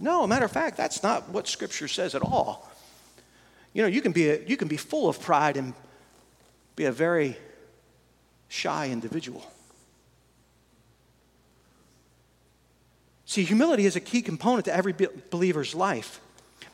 No, 0.00 0.26
matter 0.26 0.44
of 0.44 0.52
fact, 0.52 0.76
that's 0.76 1.02
not 1.02 1.28
what 1.30 1.48
Scripture 1.48 1.88
says 1.88 2.14
at 2.14 2.22
all. 2.22 2.70
You 3.72 3.82
know, 3.82 3.88
you 3.88 4.00
can 4.00 4.12
be, 4.12 4.28
a, 4.30 4.42
you 4.46 4.56
can 4.56 4.68
be 4.68 4.76
full 4.76 5.08
of 5.08 5.20
pride 5.20 5.56
and 5.56 5.74
be 6.76 6.84
a 6.84 6.92
very 6.92 7.36
shy 8.48 8.88
individual. 8.88 9.44
See, 13.24 13.44
humility 13.44 13.84
is 13.84 13.94
a 13.94 14.00
key 14.00 14.22
component 14.22 14.64
to 14.64 14.74
every 14.74 14.94
believer's 15.30 15.74
life. 15.74 16.20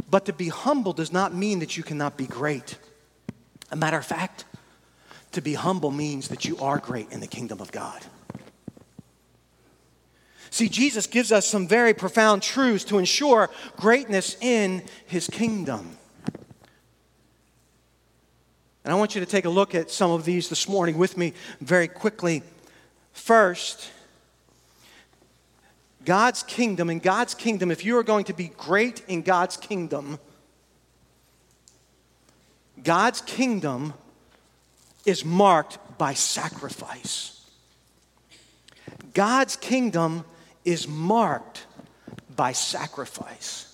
But 0.08 0.26
to 0.26 0.32
be 0.32 0.48
humble 0.48 0.92
does 0.92 1.12
not 1.12 1.34
mean 1.34 1.58
that 1.58 1.76
you 1.76 1.82
cannot 1.82 2.16
be 2.16 2.26
great. 2.26 2.78
A 3.70 3.76
matter 3.76 3.98
of 3.98 4.06
fact, 4.06 4.44
to 5.32 5.40
be 5.40 5.54
humble 5.54 5.90
means 5.90 6.28
that 6.28 6.44
you 6.44 6.56
are 6.58 6.78
great 6.78 7.10
in 7.10 7.20
the 7.20 7.26
kingdom 7.26 7.60
of 7.60 7.72
God. 7.72 8.00
See, 10.54 10.68
Jesus 10.68 11.08
gives 11.08 11.32
us 11.32 11.48
some 11.48 11.66
very 11.66 11.92
profound 11.94 12.40
truths 12.40 12.84
to 12.84 12.98
ensure 12.98 13.50
greatness 13.76 14.36
in 14.40 14.84
his 15.04 15.26
kingdom. 15.26 15.98
And 18.84 18.92
I 18.92 18.94
want 18.94 19.16
you 19.16 19.20
to 19.20 19.26
take 19.26 19.46
a 19.46 19.50
look 19.50 19.74
at 19.74 19.90
some 19.90 20.12
of 20.12 20.24
these 20.24 20.48
this 20.48 20.68
morning 20.68 20.96
with 20.96 21.16
me 21.16 21.32
very 21.60 21.88
quickly. 21.88 22.44
First, 23.12 23.90
God's 26.04 26.44
kingdom, 26.44 26.88
in 26.88 27.00
God's 27.00 27.34
kingdom, 27.34 27.72
if 27.72 27.84
you 27.84 27.98
are 27.98 28.04
going 28.04 28.26
to 28.26 28.32
be 28.32 28.52
great 28.56 29.02
in 29.08 29.22
God's 29.22 29.56
kingdom, 29.56 30.20
God's 32.80 33.22
kingdom 33.22 33.92
is 35.04 35.24
marked 35.24 35.78
by 35.98 36.14
sacrifice. 36.14 37.44
God's 39.14 39.56
kingdom 39.56 40.24
is 40.64 40.88
marked 40.88 41.66
by 42.34 42.52
sacrifice. 42.52 43.70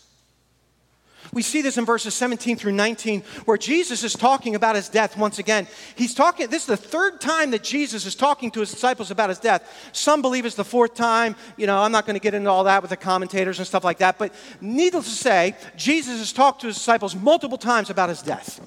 We 1.33 1.43
see 1.43 1.63
this 1.63 1.79
in 1.79 1.85
verses 1.85 2.15
17 2.15 2.57
through 2.57 2.73
19, 2.73 3.23
where 3.45 3.57
Jesus 3.57 4.03
is 4.03 4.15
talking 4.15 4.57
about 4.57 4.75
his 4.75 4.89
death 4.89 5.17
once 5.17 5.39
again. 5.39 5.69
He's 5.95 6.15
talking, 6.15 6.49
this 6.49 6.63
is 6.63 6.67
the 6.67 6.77
third 6.77 7.21
time 7.21 7.53
that 7.53 7.63
Jesus 7.63 8.05
is 8.05 8.17
talking 8.17 8.51
to 8.51 8.61
his 8.61 8.73
disciples 8.73 9.13
about 9.13 9.29
his 9.29 9.39
death. 9.39 9.91
Some 9.93 10.23
believe 10.23 10.45
it's 10.45 10.57
the 10.57 10.65
fourth 10.65 10.95
time. 10.95 11.37
You 11.57 11.69
know, 11.69 11.79
I'm 11.79 11.93
not 11.93 12.05
going 12.05 12.15
to 12.15 12.21
get 12.21 12.35
into 12.35 12.51
all 12.51 12.65
that 12.65 12.83
with 12.83 12.91
the 12.91 12.97
commentators 12.97 13.59
and 13.59 13.67
stuff 13.67 13.85
like 13.85 13.99
that. 13.99 14.19
But 14.19 14.35
needless 14.61 15.05
to 15.05 15.11
say, 15.11 15.55
Jesus 15.77 16.19
has 16.19 16.33
talked 16.33 16.63
to 16.63 16.67
his 16.67 16.77
disciples 16.77 17.15
multiple 17.15 17.59
times 17.59 17.91
about 17.91 18.09
his 18.09 18.23
death. 18.23 18.59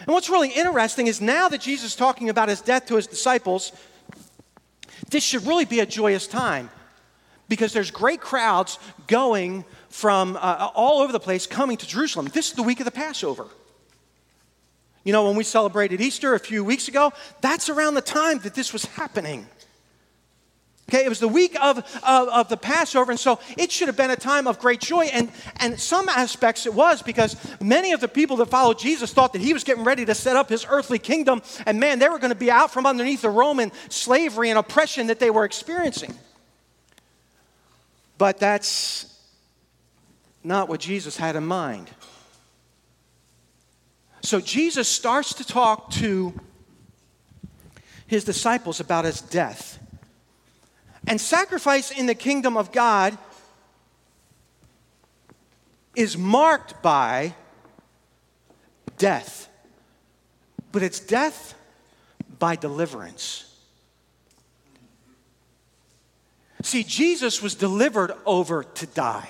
And 0.00 0.08
what's 0.08 0.28
really 0.28 0.50
interesting 0.50 1.06
is 1.06 1.20
now 1.20 1.48
that 1.48 1.60
Jesus 1.60 1.92
is 1.92 1.96
talking 1.96 2.28
about 2.28 2.48
his 2.48 2.60
death 2.60 2.86
to 2.86 2.96
his 2.96 3.06
disciples, 3.06 3.72
this 5.10 5.22
should 5.24 5.46
really 5.46 5.64
be 5.64 5.80
a 5.80 5.86
joyous 5.86 6.26
time 6.26 6.70
because 7.48 7.72
there's 7.72 7.90
great 7.90 8.20
crowds 8.20 8.78
going 9.06 9.64
from 9.88 10.36
uh, 10.36 10.70
all 10.74 11.00
over 11.00 11.12
the 11.12 11.20
place 11.20 11.46
coming 11.46 11.76
to 11.76 11.86
Jerusalem. 11.86 12.26
This 12.32 12.48
is 12.48 12.52
the 12.54 12.62
week 12.62 12.80
of 12.80 12.84
the 12.84 12.90
Passover. 12.90 13.46
You 15.04 15.12
know, 15.12 15.26
when 15.26 15.36
we 15.36 15.44
celebrated 15.44 16.00
Easter 16.00 16.34
a 16.34 16.38
few 16.38 16.62
weeks 16.62 16.88
ago, 16.88 17.12
that's 17.40 17.70
around 17.70 17.94
the 17.94 18.02
time 18.02 18.40
that 18.40 18.54
this 18.54 18.72
was 18.72 18.84
happening. 18.84 19.46
Okay, 20.88 21.04
it 21.04 21.08
was 21.10 21.20
the 21.20 21.28
week 21.28 21.54
of, 21.60 21.78
of, 22.02 22.28
of, 22.28 22.48
the 22.48 22.56
Passover, 22.56 23.10
and 23.10 23.20
so 23.20 23.38
it 23.58 23.70
should 23.70 23.88
have 23.88 23.96
been 23.96 24.10
a 24.10 24.16
time 24.16 24.46
of 24.46 24.58
great 24.58 24.80
joy. 24.80 25.04
And, 25.04 25.30
and 25.56 25.78
some 25.78 26.08
aspects 26.08 26.64
it 26.64 26.72
was 26.72 27.02
because 27.02 27.36
many 27.60 27.92
of 27.92 28.00
the 28.00 28.08
people 28.08 28.38
that 28.38 28.46
followed 28.46 28.78
Jesus 28.78 29.12
thought 29.12 29.34
that 29.34 29.42
he 29.42 29.52
was 29.52 29.64
getting 29.64 29.84
ready 29.84 30.06
to 30.06 30.14
set 30.14 30.34
up 30.34 30.48
his 30.48 30.64
earthly 30.66 30.98
kingdom, 30.98 31.42
and 31.66 31.78
man, 31.78 31.98
they 31.98 32.08
were 32.08 32.18
going 32.18 32.32
to 32.32 32.38
be 32.38 32.50
out 32.50 32.72
from 32.72 32.86
underneath 32.86 33.20
the 33.20 33.28
Roman 33.28 33.70
slavery 33.90 34.48
and 34.48 34.58
oppression 34.58 35.08
that 35.08 35.20
they 35.20 35.28
were 35.28 35.44
experiencing. 35.44 36.14
But 38.16 38.38
that's 38.38 39.14
not 40.42 40.70
what 40.70 40.80
Jesus 40.80 41.18
had 41.18 41.36
in 41.36 41.44
mind. 41.44 41.90
So 44.22 44.40
Jesus 44.40 44.88
starts 44.88 45.34
to 45.34 45.44
talk 45.44 45.90
to 45.92 46.32
his 48.06 48.24
disciples 48.24 48.80
about 48.80 49.04
his 49.04 49.20
death. 49.20 49.78
And 51.06 51.20
sacrifice 51.20 51.90
in 51.90 52.06
the 52.06 52.14
kingdom 52.14 52.56
of 52.56 52.72
God 52.72 53.16
is 55.94 56.16
marked 56.16 56.82
by 56.82 57.34
death, 58.98 59.48
but 60.72 60.82
it's 60.82 61.00
death 61.00 61.54
by 62.38 62.56
deliverance. 62.56 63.44
See, 66.62 66.82
Jesus 66.82 67.40
was 67.40 67.54
delivered 67.54 68.12
over 68.26 68.64
to 68.64 68.86
die. 68.86 69.28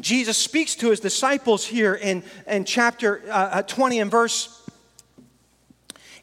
Jesus 0.00 0.38
speaks 0.38 0.76
to 0.76 0.90
his 0.90 1.00
disciples 1.00 1.64
here 1.64 1.94
in, 1.94 2.22
in 2.46 2.64
chapter 2.64 3.22
uh, 3.30 3.62
20 3.62 4.00
and 4.00 4.10
verse 4.10 4.57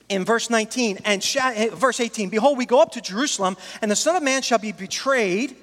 in 0.10 0.24
verse 0.26 0.50
19 0.50 1.00
and 1.06 1.24
sh- 1.24 1.38
eh, 1.40 1.70
verse 1.74 2.00
18 2.00 2.30
behold 2.30 2.58
we 2.58 2.66
go 2.66 2.82
up 2.82 2.92
to 2.92 3.02
jerusalem 3.02 3.58
and 3.82 3.90
the 3.90 3.96
son 3.96 4.16
of 4.16 4.24
man 4.24 4.42
shall 4.42 4.60
be 4.60 4.72
betrayed 4.72 5.56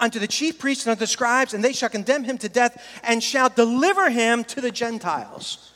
unto 0.00 0.18
the 0.18 0.26
chief 0.26 0.58
priests 0.58 0.84
and 0.84 0.92
unto 0.92 1.00
the 1.00 1.06
scribes 1.06 1.54
and 1.54 1.62
they 1.62 1.72
shall 1.72 1.88
condemn 1.88 2.24
him 2.24 2.38
to 2.38 2.48
death 2.48 2.82
and 3.02 3.22
shall 3.22 3.48
deliver 3.48 4.10
him 4.10 4.44
to 4.44 4.60
the 4.60 4.70
gentiles. 4.70 5.72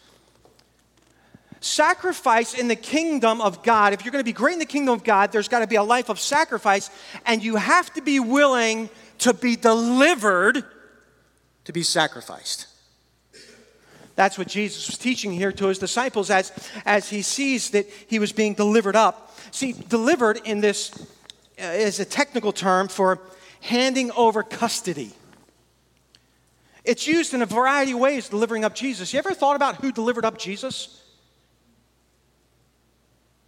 Sacrifice 1.61 2.55
in 2.55 2.69
the 2.69 2.77
kingdom 2.77 3.41
of 3.41 3.63
god. 3.63 3.93
If 3.93 4.05
you're 4.05 4.13
going 4.13 4.23
to 4.23 4.29
be 4.29 4.33
great 4.33 4.55
in 4.55 4.59
the 4.59 4.67
kingdom 4.67 4.95
of 4.95 5.05
god 5.05 5.33
there's 5.33 5.49
got 5.49 5.61
to 5.61 5.67
be 5.67 5.77
a 5.77 5.83
life 5.83 6.09
of 6.09 6.21
sacrifice 6.21 6.91
and 7.27 7.43
you 7.43 7.57
have 7.57 7.93
to 7.95 8.03
be 8.03 8.21
willing 8.21 8.89
to 9.19 9.35
be 9.35 9.57
delivered 9.57 10.65
to 11.65 11.73
be 11.73 11.83
sacrificed 11.83 12.67
that's 14.19 14.37
what 14.37 14.49
Jesus 14.49 14.89
was 14.89 14.99
teaching 14.99 15.31
here 15.31 15.53
to 15.53 15.67
his 15.67 15.79
disciples 15.79 16.29
as, 16.29 16.51
as 16.85 17.09
he 17.09 17.23
sees 17.23 17.71
that 17.71 17.87
he 18.09 18.19
was 18.19 18.33
being 18.33 18.53
delivered 18.53 18.97
up. 18.97 19.33
See, 19.53 19.71
delivered 19.71 20.41
in 20.45 20.61
this 20.61 20.91
uh, 21.63 21.67
is 21.67 22.01
a 22.01 22.05
technical 22.05 22.51
term 22.51 22.89
for 22.89 23.21
handing 23.61 24.11
over 24.11 24.43
custody. 24.43 25.13
It's 26.83 27.07
used 27.07 27.33
in 27.33 27.43
a 27.43 27.47
variety 27.47 27.93
of 27.93 28.01
ways, 28.01 28.29
delivering 28.29 28.65
up 28.65 28.75
Jesus. 28.75 29.13
You 29.13 29.21
ever 29.21 29.35
thought 29.35 29.55
about 29.55 29.77
who 29.77 29.93
delivered 29.93 30.25
up 30.25 30.37
Jesus? 30.37 31.01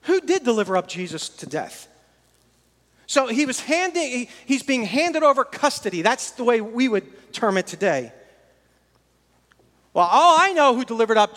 Who 0.02 0.20
did 0.20 0.44
deliver 0.44 0.76
up 0.76 0.86
Jesus 0.86 1.28
to 1.30 1.46
death? 1.46 1.88
So 3.08 3.26
he 3.26 3.44
was 3.44 3.58
handing, 3.58 4.28
he's 4.46 4.62
being 4.62 4.84
handed 4.84 5.24
over 5.24 5.42
custody. 5.42 6.02
That's 6.02 6.30
the 6.30 6.44
way 6.44 6.60
we 6.60 6.86
would 6.86 7.32
term 7.32 7.58
it 7.58 7.66
today. 7.66 8.12
Well, 9.92 10.08
oh, 10.10 10.38
I 10.40 10.52
know 10.52 10.74
who 10.74 10.84
delivered 10.84 11.16
up 11.16 11.36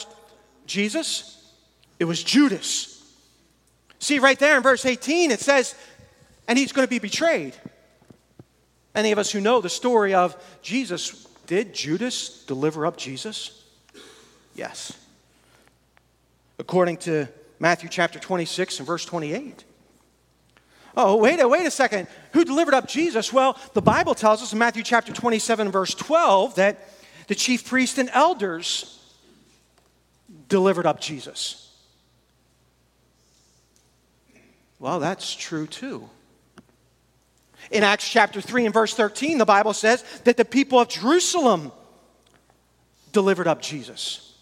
Jesus. 0.65 1.51
It 1.99 2.05
was 2.05 2.23
Judas. 2.23 2.89
See, 3.99 4.19
right 4.19 4.37
there 4.37 4.57
in 4.57 4.63
verse 4.63 4.85
18, 4.85 5.31
it 5.31 5.39
says, 5.39 5.75
and 6.47 6.57
he's 6.57 6.71
going 6.71 6.85
to 6.85 6.89
be 6.89 6.99
betrayed. 6.99 7.55
Any 8.95 9.11
of 9.11 9.17
us 9.17 9.31
who 9.31 9.41
know 9.41 9.61
the 9.61 9.69
story 9.69 10.13
of 10.13 10.35
Jesus, 10.61 11.25
did 11.47 11.73
Judas 11.73 12.45
deliver 12.45 12.85
up 12.85 12.97
Jesus? 12.97 13.63
Yes. 14.55 14.97
According 16.59 16.97
to 16.97 17.27
Matthew 17.59 17.89
chapter 17.89 18.19
26 18.19 18.79
and 18.79 18.87
verse 18.87 19.05
28. 19.05 19.63
Oh, 20.95 21.15
wait 21.15 21.39
a, 21.39 21.47
wait 21.47 21.65
a 21.65 21.71
second. 21.71 22.07
Who 22.33 22.45
delivered 22.45 22.75
up 22.75 22.87
Jesus? 22.87 23.33
Well, 23.33 23.57
the 23.73 23.81
Bible 23.81 24.13
tells 24.13 24.43
us 24.43 24.53
in 24.53 24.59
Matthew 24.59 24.83
chapter 24.83 25.11
27 25.11 25.71
verse 25.71 25.95
12 25.95 26.55
that 26.55 26.87
the 27.27 27.35
chief 27.35 27.65
priests 27.67 27.97
and 27.97 28.09
elders 28.13 28.99
delivered 30.49 30.85
up 30.85 30.99
Jesus. 30.99 31.71
Well, 34.79 34.99
that's 34.99 35.33
true 35.33 35.67
too. 35.67 36.09
In 37.71 37.83
Acts 37.83 38.09
chapter 38.09 38.41
3 38.41 38.65
and 38.65 38.73
verse 38.73 38.93
13, 38.93 39.37
the 39.37 39.45
Bible 39.45 39.73
says 39.73 40.03
that 40.25 40.37
the 40.37 40.45
people 40.45 40.79
of 40.79 40.89
Jerusalem 40.89 41.71
delivered 43.13 43.47
up 43.47 43.61
Jesus. 43.61 44.35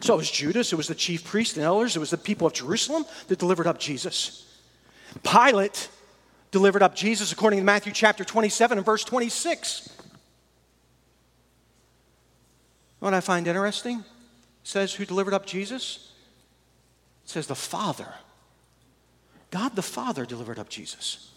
So 0.00 0.14
it 0.14 0.16
was 0.16 0.30
Judas, 0.30 0.72
it 0.72 0.76
was 0.76 0.88
the 0.88 0.94
chief 0.94 1.24
priests 1.24 1.56
and 1.56 1.66
elders, 1.66 1.96
it 1.96 1.98
was 1.98 2.10
the 2.10 2.16
people 2.16 2.46
of 2.46 2.52
Jerusalem 2.52 3.04
that 3.26 3.38
delivered 3.38 3.66
up 3.66 3.78
Jesus. 3.78 4.46
Pilate 5.22 5.88
delivered 6.50 6.82
up 6.82 6.94
Jesus 6.94 7.32
according 7.32 7.58
to 7.58 7.64
Matthew 7.64 7.92
chapter 7.92 8.24
27 8.24 8.78
and 8.78 8.84
verse 8.86 9.04
26. 9.04 9.97
What 13.00 13.14
I 13.14 13.20
find 13.20 13.46
interesting 13.46 14.04
says 14.64 14.94
who 14.94 15.04
delivered 15.04 15.34
up 15.34 15.46
Jesus? 15.46 16.12
It 17.24 17.30
says 17.30 17.46
the 17.46 17.54
Father. 17.54 18.12
God 19.50 19.76
the 19.76 19.82
Father 19.82 20.26
delivered 20.26 20.58
up 20.58 20.68
Jesus. 20.68 21.32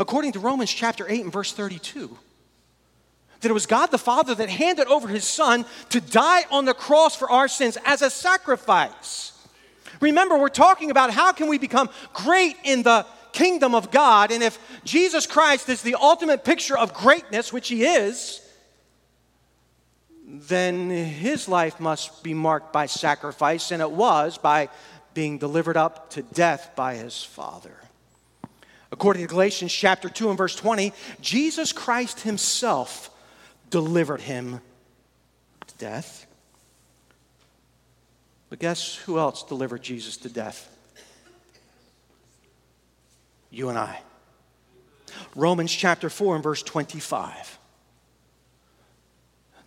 According 0.00 0.32
to 0.32 0.40
Romans 0.40 0.72
chapter 0.72 1.06
8 1.08 1.24
and 1.24 1.32
verse 1.32 1.52
32, 1.52 2.16
that 3.40 3.50
it 3.50 3.54
was 3.54 3.66
God 3.66 3.86
the 3.86 3.98
Father 3.98 4.34
that 4.34 4.48
handed 4.48 4.86
over 4.88 5.08
his 5.08 5.24
Son 5.24 5.64
to 5.90 6.00
die 6.00 6.44
on 6.50 6.64
the 6.64 6.74
cross 6.74 7.14
for 7.14 7.30
our 7.30 7.48
sins 7.48 7.78
as 7.84 8.02
a 8.02 8.10
sacrifice. 8.10 9.32
Remember, 10.00 10.36
we're 10.36 10.48
talking 10.48 10.90
about 10.90 11.12
how 11.12 11.32
can 11.32 11.48
we 11.48 11.58
become 11.58 11.88
great 12.12 12.56
in 12.64 12.82
the 12.82 13.06
kingdom 13.32 13.74
of 13.74 13.90
God, 13.90 14.32
and 14.32 14.42
if 14.42 14.58
Jesus 14.84 15.26
Christ 15.26 15.68
is 15.68 15.82
the 15.82 15.94
ultimate 15.94 16.44
picture 16.44 16.76
of 16.76 16.92
greatness, 16.94 17.52
which 17.52 17.68
he 17.68 17.84
is, 17.84 18.40
then 20.30 20.90
his 20.90 21.48
life 21.48 21.80
must 21.80 22.22
be 22.22 22.34
marked 22.34 22.70
by 22.70 22.84
sacrifice, 22.84 23.70
and 23.70 23.80
it 23.80 23.90
was 23.90 24.36
by 24.36 24.68
being 25.14 25.38
delivered 25.38 25.76
up 25.76 26.10
to 26.10 26.22
death 26.22 26.72
by 26.76 26.96
his 26.96 27.24
Father. 27.24 27.74
According 28.92 29.22
to 29.22 29.28
Galatians 29.28 29.72
chapter 29.72 30.10
2 30.10 30.28
and 30.28 30.38
verse 30.38 30.54
20, 30.54 30.92
Jesus 31.22 31.72
Christ 31.72 32.20
himself 32.20 33.10
delivered 33.70 34.20
him 34.20 34.60
to 35.66 35.74
death. 35.76 36.26
But 38.50 38.58
guess 38.58 38.96
who 38.96 39.18
else 39.18 39.42
delivered 39.42 39.82
Jesus 39.82 40.18
to 40.18 40.28
death? 40.28 40.74
You 43.50 43.70
and 43.70 43.78
I. 43.78 44.00
Romans 45.34 45.72
chapter 45.72 46.10
4 46.10 46.34
and 46.36 46.44
verse 46.44 46.62
25. 46.62 47.57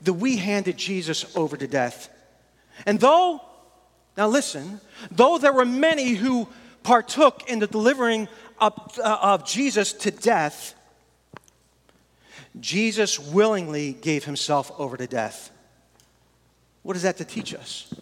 That 0.04 0.14
we 0.14 0.38
handed 0.38 0.78
Jesus 0.78 1.36
over 1.36 1.56
to 1.58 1.68
death. 1.68 2.10
And 2.86 3.00
though, 3.00 3.42
now 4.18 4.28
listen, 4.28 4.82
though 5.10 5.38
there 5.38 5.54
were 5.54 5.66
many 5.66 6.14
who 6.14 6.48
partook 6.84 7.50
in 7.50 7.60
the 7.60 7.68
delivering 7.68 8.28
of, 8.60 8.74
uh, 9.00 9.18
of 9.22 9.46
Jesus 9.46 9.94
to 9.94 10.12
death, 10.12 10.76
Jesus 12.60 13.20
willingly 13.20 13.94
gave 13.94 14.26
himself 14.26 14.72
over 14.78 14.98
to 14.98 15.08
death. 15.08 15.52
What 16.84 16.96
is 16.96 17.04
that 17.04 17.18
to 17.18 17.26
teach 17.26 17.54
us? 17.54 17.94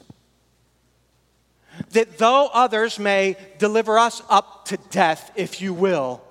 That 1.91 2.17
though 2.17 2.49
others 2.53 2.99
may 2.99 3.37
deliver 3.57 3.97
us 3.97 4.21
up 4.29 4.65
to 4.65 4.77
death, 4.89 5.31
if 5.35 5.61
you 5.61 5.73
will, 5.73 6.21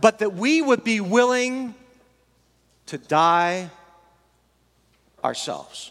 but 0.00 0.18
that 0.18 0.34
we 0.34 0.60
would 0.62 0.84
be 0.84 1.00
willing 1.00 1.74
to 2.86 2.98
die 2.98 3.70
ourselves. 5.28 5.90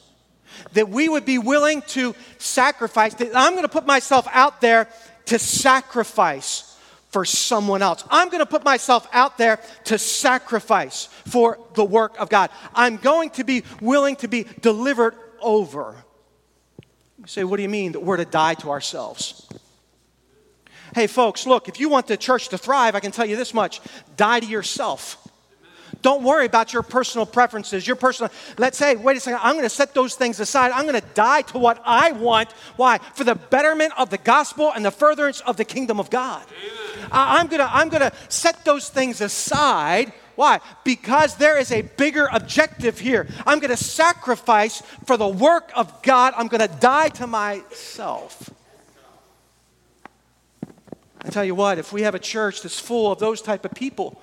That 0.74 0.90
we 0.90 1.08
would 1.08 1.26
be 1.26 1.38
willing 1.38 1.84
to 1.94 2.16
sacrifice, 2.40 3.14
that 3.14 3.36
I'm 3.36 3.54
going 3.54 3.64
to 3.64 3.70
put 3.70 3.86
myself 3.86 4.28
out 4.32 4.60
there 4.60 4.90
to 5.26 5.38
sacrifice 5.38 6.76
for 7.10 7.24
someone 7.24 7.82
else. 7.82 8.04
I'm 8.10 8.30
going 8.30 8.40
to 8.40 8.48
put 8.48 8.66
myself 8.66 9.08
out 9.14 9.38
there 9.38 9.60
to 9.86 9.98
sacrifice 9.98 11.06
for 11.28 11.60
the 11.76 11.86
work 11.86 12.20
of 12.20 12.30
God. 12.30 12.50
I'm 12.74 12.98
going 12.98 13.30
to 13.32 13.44
be 13.44 13.64
willing 13.80 14.16
to 14.18 14.28
be 14.28 14.46
delivered 14.62 15.16
over. 15.42 15.96
You 17.20 17.28
say, 17.28 17.44
what 17.44 17.58
do 17.58 17.64
you 17.64 17.70
mean 17.70 17.92
that 17.92 18.02
we're 18.02 18.18
to 18.18 18.26
die 18.26 18.56
to 18.56 18.72
ourselves? 18.72 19.48
Hey, 20.96 21.08
folks, 21.08 21.46
look, 21.46 21.70
if 21.70 21.80
you 21.80 21.90
want 21.90 22.08
the 22.08 22.18
church 22.18 22.50
to 22.50 22.58
thrive, 22.58 22.96
I 22.96 23.00
can 23.00 23.12
tell 23.12 23.26
you 23.26 23.36
this 23.36 23.54
much 23.54 23.82
die 24.16 24.40
to 24.40 24.48
yourself. 24.48 25.27
Don't 26.02 26.24
worry 26.24 26.46
about 26.46 26.74
your 26.74 26.84
personal 26.84 27.26
preferences, 27.26 27.88
your 27.88 27.96
personal. 27.96 28.32
Let's 28.58 28.78
say, 28.78 28.96
wait 28.96 29.18
a 29.18 29.20
second, 29.20 29.40
I'm 29.42 29.54
going 29.54 29.64
to 29.64 29.70
set 29.70 29.94
those 29.94 30.16
things 30.16 30.40
aside. 30.40 30.72
I'm 30.72 30.88
going 30.88 31.00
to 31.00 31.08
die 31.14 31.42
to 31.44 31.58
what 31.58 31.82
I 31.86 32.12
want. 32.12 32.52
Why? 32.76 33.00
For 33.16 33.24
the 33.24 33.36
betterment 33.36 33.94
of 33.98 34.10
the 34.10 34.18
gospel 34.18 34.72
and 34.74 34.86
the 34.86 34.92
furtherance 34.92 35.42
of 35.42 35.58
the 35.58 35.66
kingdom 35.66 36.00
of 36.00 36.10
God. 36.10 36.46
I'm 37.12 37.48
going 37.48 37.60
to 37.60 37.74
I'm 37.74 37.90
going 37.90 38.02
to 38.02 38.14
set 38.30 38.66
those 38.66 38.90
things 38.90 39.22
aside. 39.22 40.14
Why? 40.36 40.60
Because 40.84 41.36
there 41.36 41.58
is 41.58 41.72
a 41.72 41.82
bigger 41.82 42.30
objective 42.32 43.00
here. 43.00 43.28
I'm 43.46 43.60
going 43.60 43.76
to 43.76 43.84
sacrifice 43.84 44.84
for 45.06 45.18
the 45.18 45.28
work 45.28 45.72
of 45.76 46.04
God. 46.04 46.34
I'm 46.38 46.48
going 46.48 46.62
to 46.62 46.76
die 46.80 47.10
to 47.10 47.26
myself. 47.26 48.52
I 51.22 51.30
tell 51.30 51.44
you 51.44 51.56
what, 51.56 51.80
if 51.80 51.92
we 51.92 52.04
have 52.04 52.14
a 52.14 52.20
church 52.20 52.62
that's 52.62 52.80
full 52.80 53.12
of 53.12 53.18
those 53.18 53.42
type 53.42 53.66
of 53.66 53.72
people, 53.72 54.22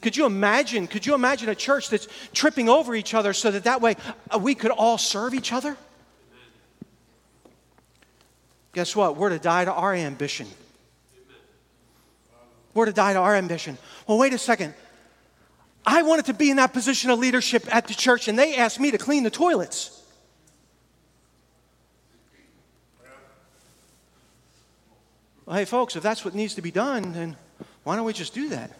could 0.00 0.16
you 0.16 0.24
imagine? 0.26 0.86
Could 0.86 1.04
you 1.04 1.14
imagine 1.14 1.48
a 1.48 1.54
church 1.54 1.90
that's 1.90 2.08
tripping 2.32 2.68
over 2.68 2.94
each 2.94 3.12
other 3.12 3.32
so 3.32 3.50
that 3.50 3.64
that 3.64 3.80
way 3.80 3.96
uh, 4.30 4.38
we 4.38 4.54
could 4.54 4.70
all 4.70 4.96
serve 4.98 5.34
each 5.34 5.52
other? 5.52 5.76
Guess 8.72 8.96
what? 8.96 9.16
We're 9.16 9.30
to 9.30 9.38
die 9.38 9.64
to 9.64 9.72
our 9.72 9.94
ambition. 9.94 10.46
We're 12.72 12.86
to 12.86 12.92
die 12.92 13.14
to 13.14 13.18
our 13.18 13.34
ambition. 13.34 13.76
Well, 14.06 14.16
wait 14.16 14.32
a 14.32 14.38
second. 14.38 14.74
I 15.84 16.02
wanted 16.02 16.26
to 16.26 16.34
be 16.34 16.50
in 16.50 16.56
that 16.56 16.72
position 16.72 17.10
of 17.10 17.18
leadership 17.18 17.74
at 17.74 17.88
the 17.88 17.94
church, 17.94 18.28
and 18.28 18.38
they 18.38 18.56
asked 18.56 18.78
me 18.78 18.90
to 18.92 18.98
clean 18.98 19.22
the 19.22 19.30
toilets. 19.30 19.96
Well, 25.46 25.56
hey, 25.56 25.64
folks, 25.64 25.96
if 25.96 26.02
that's 26.02 26.24
what 26.24 26.34
needs 26.34 26.54
to 26.54 26.62
be 26.62 26.70
done, 26.70 27.12
then 27.12 27.36
why 27.82 27.96
don't 27.96 28.04
we 28.04 28.12
just 28.12 28.34
do 28.34 28.50
that? 28.50 28.70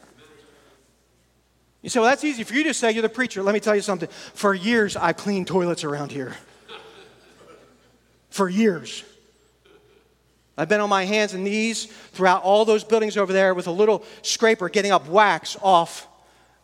You 1.83 1.89
say, 1.89 2.01
well, 2.01 2.11
that's 2.11 2.25
easy 2.25 2.45
for 2.45 2.55
you 2.55 2.65
to 2.65 2.75
say. 2.75 2.93
You're 2.93 3.03
the 3.03 3.09
preacher. 3.09 3.43
Let 3.43 3.55
me 3.55 3.61
tell 3.61 3.75
you 3.75 3.81
something. 3.81 4.09
For 4.35 4.55
years, 4.55 4.97
I 4.97 5.13
cleaned 5.13 5.47
toilets 5.47 5.83
around 5.85 6.13
here. 6.13 6.37
For 8.29 8.49
years. 8.49 9.05
I've 10.59 10.69
been 10.69 10.81
on 10.81 10.91
my 10.91 11.05
hands 11.05 11.33
and 11.33 11.43
knees 11.43 11.87
throughout 12.13 12.43
all 12.43 12.67
those 12.67 12.85
buildings 12.85 13.17
over 13.17 13.33
there 13.33 13.55
with 13.55 13.67
a 13.67 13.73
little 13.73 14.05
scraper 14.21 14.69
getting 14.69 14.93
up 14.93 15.09
wax 15.09 15.57
off 15.63 16.07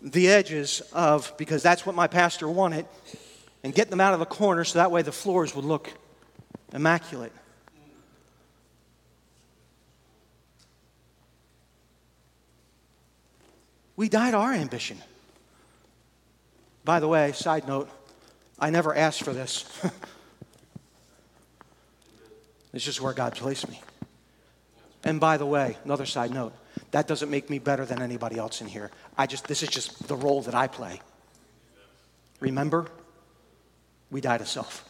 the 0.03 0.29
edges 0.29 0.83
of, 0.93 1.33
because 1.39 1.63
that's 1.63 1.87
what 1.87 1.95
my 1.95 2.07
pastor 2.07 2.47
wanted, 2.47 2.87
and 3.65 3.75
getting 3.75 3.91
them 3.91 4.01
out 4.03 4.13
of 4.13 4.21
the 4.21 4.27
corner 4.27 4.65
so 4.65 4.79
that 4.79 4.91
way 4.91 5.01
the 5.01 5.13
floors 5.13 5.57
would 5.57 5.65
look 5.65 5.91
immaculate. 6.75 7.33
We 13.97 14.09
died 14.09 14.35
our 14.35 14.53
ambition. 14.53 14.99
By 16.85 17.01
the 17.01 17.09
way, 17.09 17.33
side 17.33 17.67
note, 17.67 17.89
I 18.59 18.71
never 18.71 18.95
asked 18.95 19.23
for 19.23 19.33
this. 19.33 19.65
it's 22.73 22.85
just 22.85 23.01
where 23.01 23.13
God 23.13 23.35
placed 23.35 23.69
me. 23.69 23.81
And 25.03 25.19
by 25.19 25.37
the 25.37 25.47
way, 25.47 25.77
another 25.85 26.07
side 26.07 26.31
note, 26.31 26.53
that 26.91 27.07
doesn't 27.07 27.31
make 27.31 27.51
me 27.51 27.59
better 27.59 27.85
than 27.85 28.03
anybody 28.03 28.39
else 28.39 28.61
in 28.61 28.67
here. 28.67 28.91
I 29.17 29.27
just 29.27 29.47
this 29.47 29.63
is 29.63 29.69
just 29.69 30.07
the 30.09 30.17
role 30.17 30.43
that 30.43 30.55
I 30.55 30.67
play. 30.67 31.01
Remember, 32.41 32.87
we 34.11 34.21
die 34.21 34.39
to 34.39 34.47
self. 34.47 34.85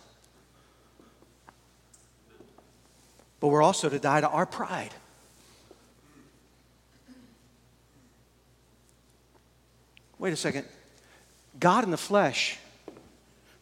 But 3.40 3.48
we're 3.48 3.62
also 3.62 3.88
to 3.88 3.98
die 3.98 4.20
to 4.20 4.28
our 4.28 4.46
pride. 4.46 4.94
Wait 10.18 10.32
a 10.32 10.36
second. 10.36 10.66
God 11.58 11.84
in 11.84 11.90
the 11.90 11.96
flesh, 11.96 12.58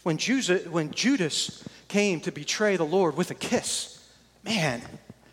when 0.03 0.19
Judas, 0.19 0.67
when 0.67 0.91
Judas 0.93 1.65
came 1.89 2.21
to 2.21 2.33
betray 2.33 2.77
the 2.77 2.85
Lord 2.85 3.17
with 3.17 3.31
a 3.31 3.35
kiss, 3.35 4.05
man, 4.45 4.83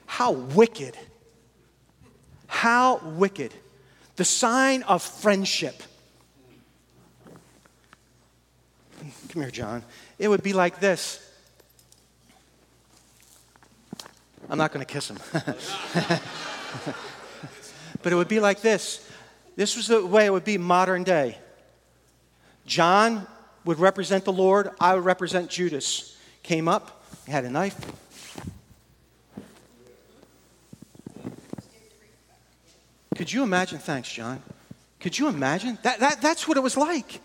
how 0.06 0.32
wicked. 0.32 0.98
How 2.48 2.98
wicked. 2.98 3.54
The 4.16 4.26
sign 4.26 4.84
of 4.84 5.02
friendship. 5.02 5.82
Come 9.30 9.42
here, 9.42 9.52
John. 9.52 9.84
It 10.20 10.28
would 10.28 10.44
be 10.44 10.54
like 10.54 10.80
this. 10.80 11.26
I'm 14.50 14.58
not 14.58 14.74
going 14.74 14.86
to 14.86 14.94
kiss 14.94 15.10
him. 15.10 15.18
but 18.04 18.12
it 18.12 18.16
would 18.16 18.28
be 18.28 18.42
like 18.42 18.62
this. 18.62 19.10
This 19.56 19.76
was 19.76 19.88
the 19.88 20.06
way 20.06 20.26
it 20.26 20.34
would 20.34 20.44
be 20.44 20.58
modern 20.58 21.04
day. 21.04 21.38
John 22.66 23.28
would 23.66 23.80
represent 23.80 24.26
the 24.26 24.34
Lord, 24.34 24.70
I 24.80 24.96
would 24.96 25.06
represent 25.06 25.50
Judas. 25.50 26.18
Came 26.44 26.68
up, 26.68 27.04
had 27.28 27.46
a 27.46 27.50
knife. 27.50 27.80
Could 33.16 33.32
you 33.32 33.44
imagine? 33.44 33.78
Thanks, 33.78 34.12
John. 34.12 34.42
Could 35.00 35.20
you 35.20 35.28
imagine? 35.28 35.78
That, 35.84 36.00
that, 36.00 36.22
that's 36.22 36.48
what 36.48 36.58
it 36.58 36.62
was 36.62 36.78
like. 36.78 37.20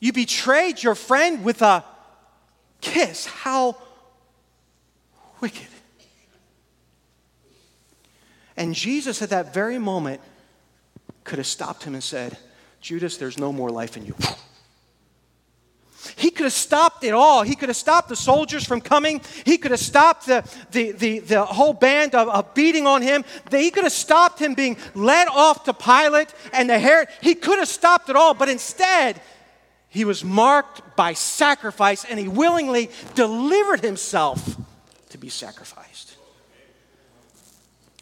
You 0.00 0.12
betrayed 0.12 0.82
your 0.82 0.94
friend 0.94 1.44
with 1.44 1.62
a 1.62 1.84
kiss. 2.80 3.26
How 3.26 3.76
wicked. 5.40 5.68
And 8.56 8.74
Jesus, 8.74 9.22
at 9.22 9.30
that 9.30 9.54
very 9.54 9.78
moment, 9.78 10.20
could 11.24 11.38
have 11.38 11.46
stopped 11.46 11.84
him 11.84 11.94
and 11.94 12.02
said, 12.02 12.36
Judas, 12.80 13.16
there's 13.16 13.38
no 13.38 13.52
more 13.52 13.70
life 13.70 13.96
in 13.96 14.04
you. 14.04 14.14
He 16.16 16.30
could 16.30 16.44
have 16.44 16.52
stopped 16.52 17.02
it 17.02 17.14
all. 17.14 17.42
He 17.42 17.54
could 17.54 17.70
have 17.70 17.76
stopped 17.76 18.10
the 18.10 18.16
soldiers 18.16 18.64
from 18.64 18.80
coming. 18.80 19.22
He 19.44 19.56
could 19.56 19.70
have 19.70 19.80
stopped 19.80 20.26
the, 20.26 20.44
the, 20.70 20.92
the, 20.92 21.18
the 21.20 21.44
whole 21.44 21.72
band 21.72 22.14
of, 22.14 22.28
of 22.28 22.54
beating 22.54 22.86
on 22.86 23.00
him. 23.00 23.24
He 23.50 23.70
could 23.70 23.84
have 23.84 23.92
stopped 23.92 24.38
him 24.38 24.54
being 24.54 24.76
led 24.94 25.28
off 25.28 25.64
to 25.64 25.72
Pilate 25.72 26.32
and 26.52 26.68
the 26.68 26.78
hair. 26.78 27.08
He 27.22 27.34
could 27.34 27.58
have 27.58 27.68
stopped 27.68 28.10
it 28.10 28.16
all, 28.16 28.34
but 28.34 28.48
instead, 28.48 29.20
he 29.88 30.04
was 30.04 30.24
marked 30.24 30.96
by 30.96 31.14
sacrifice 31.14 32.04
and 32.04 32.18
he 32.18 32.28
willingly 32.28 32.90
delivered 33.14 33.80
himself 33.80 34.56
to 35.10 35.18
be 35.18 35.28
sacrificed. 35.28 36.16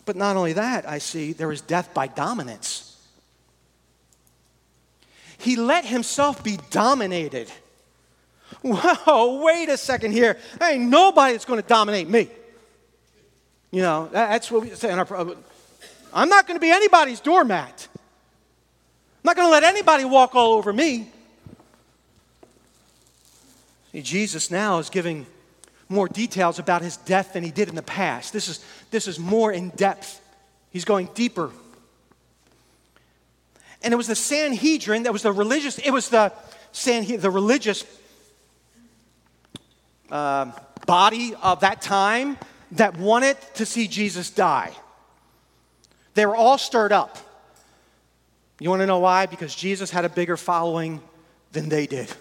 But 0.05 0.17
not 0.17 0.37
only 0.37 0.55
that, 0.55 0.89
I 0.89 0.99
see 0.99 1.33
there 1.33 1.53
is 1.53 1.61
death 1.61 1.95
by 1.95 2.09
dominance. 2.09 2.82
He 5.43 5.57
let 5.57 5.85
himself 5.85 6.45
be 6.45 6.57
dominated. 6.71 7.51
Whoa, 8.63 9.43
wait 9.43 9.69
a 9.69 9.77
second 9.77 10.13
here. 10.13 10.39
There 10.61 10.73
ain't 10.73 10.85
nobody 10.85 11.33
that's 11.33 11.45
going 11.45 11.61
to 11.61 11.67
dominate 11.67 12.09
me. 12.09 12.29
You 13.73 13.83
know, 13.83 14.09
that's 14.13 14.53
what 14.53 14.63
we 14.63 14.71
say 14.71 14.93
in 14.93 15.01
our. 15.01 15.37
I'm 16.15 16.29
not 16.29 16.47
going 16.47 16.57
to 16.57 16.61
be 16.61 16.71
anybody's 16.71 17.19
doormat. 17.19 17.89
I'm 17.93 18.01
not 19.25 19.35
going 19.35 19.49
to 19.49 19.51
let 19.51 19.65
anybody 19.65 20.05
walk 20.05 20.37
all 20.37 20.53
over 20.53 20.73
me. 20.73 21.11
See, 23.91 24.03
Jesus 24.03 24.49
now 24.49 24.79
is 24.79 24.91
giving 24.91 25.27
more 25.89 26.07
details 26.07 26.61
about 26.61 26.83
his 26.83 26.99
death 26.99 27.33
than 27.33 27.43
he 27.43 27.51
did 27.51 27.69
in 27.69 27.75
the 27.75 27.83
past. 27.83 28.33
This 28.33 28.47
is, 28.47 28.65
this 28.93 29.09
is 29.09 29.19
more 29.19 29.51
in 29.51 29.71
depth. 29.71 30.21
He's 30.71 30.85
going 30.85 31.09
deeper 31.15 31.51
and 33.83 33.93
it 33.93 33.97
was 33.97 34.07
the 34.07 34.15
Sanhedrin 34.15 35.05
that 35.05 35.13
was 35.13 35.23
the 35.23 35.33
religious, 35.33 35.79
it 35.79 35.91
was 35.91 36.09
the, 36.09 36.33
Sanhedrin, 36.73 37.21
the 37.21 37.31
religious 37.31 37.85
uh, 40.11 40.53
body 40.87 41.35
of 41.43 41.61
that 41.61 41.83
time 41.83 42.39
that 42.73 42.97
wanted 42.97 43.37
to 43.55 43.67
see 43.67 43.89
Jesus 43.89 44.31
die. 44.31 44.73
They 46.15 46.27
were 46.27 46.37
all 46.37 46.59
stirred 46.59 46.93
up. 46.93 47.19
You 48.61 48.71
want 48.71 48.81
to 48.81 48.87
know 48.87 49.01
why? 49.01 49.27
Because 49.27 49.55
Jesus 49.55 49.91
had 49.91 50.05
a 50.05 50.09
bigger 50.09 50.37
following 50.37 51.01
than 51.53 51.69
they 51.69 51.87
did. 51.87 52.13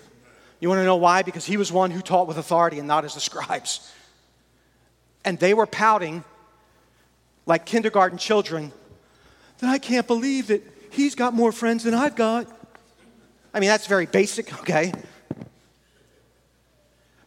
You 0.60 0.70
want 0.70 0.80
to 0.80 0.86
know 0.86 0.96
why? 0.96 1.22
Because 1.22 1.46
he 1.46 1.58
was 1.58 1.72
one 1.72 1.92
who 1.92 2.02
taught 2.02 2.28
with 2.28 2.38
authority 2.38 2.80
and 2.80 2.88
not 2.88 3.06
as 3.06 3.14
the 3.14 3.20
scribes. 3.30 3.92
And 5.24 5.38
they 5.40 5.54
were 5.54 5.68
pouting 5.68 6.24
like 7.46 7.66
kindergarten 7.66 8.18
children 8.18 8.72
that 9.60 9.70
I 9.70 9.78
can't 9.78 10.08
believe 10.08 10.48
that 10.48 10.64
he's 10.92 11.16
got 11.16 11.34
more 11.34 11.52
friends 11.52 11.84
than 11.84 11.94
I've 11.94 12.16
got. 12.16 12.48
I 13.54 13.60
mean, 13.60 13.70
that's 13.70 13.88
very 13.88 14.06
basic, 14.06 14.54
okay? 14.62 14.94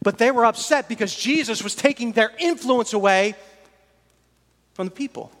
But 0.01 0.17
they 0.17 0.31
were 0.31 0.45
upset 0.45 0.87
because 0.87 1.13
Jesus 1.15 1.63
was 1.63 1.75
taking 1.75 2.11
their 2.11 2.31
influence 2.39 2.93
away 2.93 3.35
from 4.73 4.85
the 4.85 4.91
people. 4.91 5.31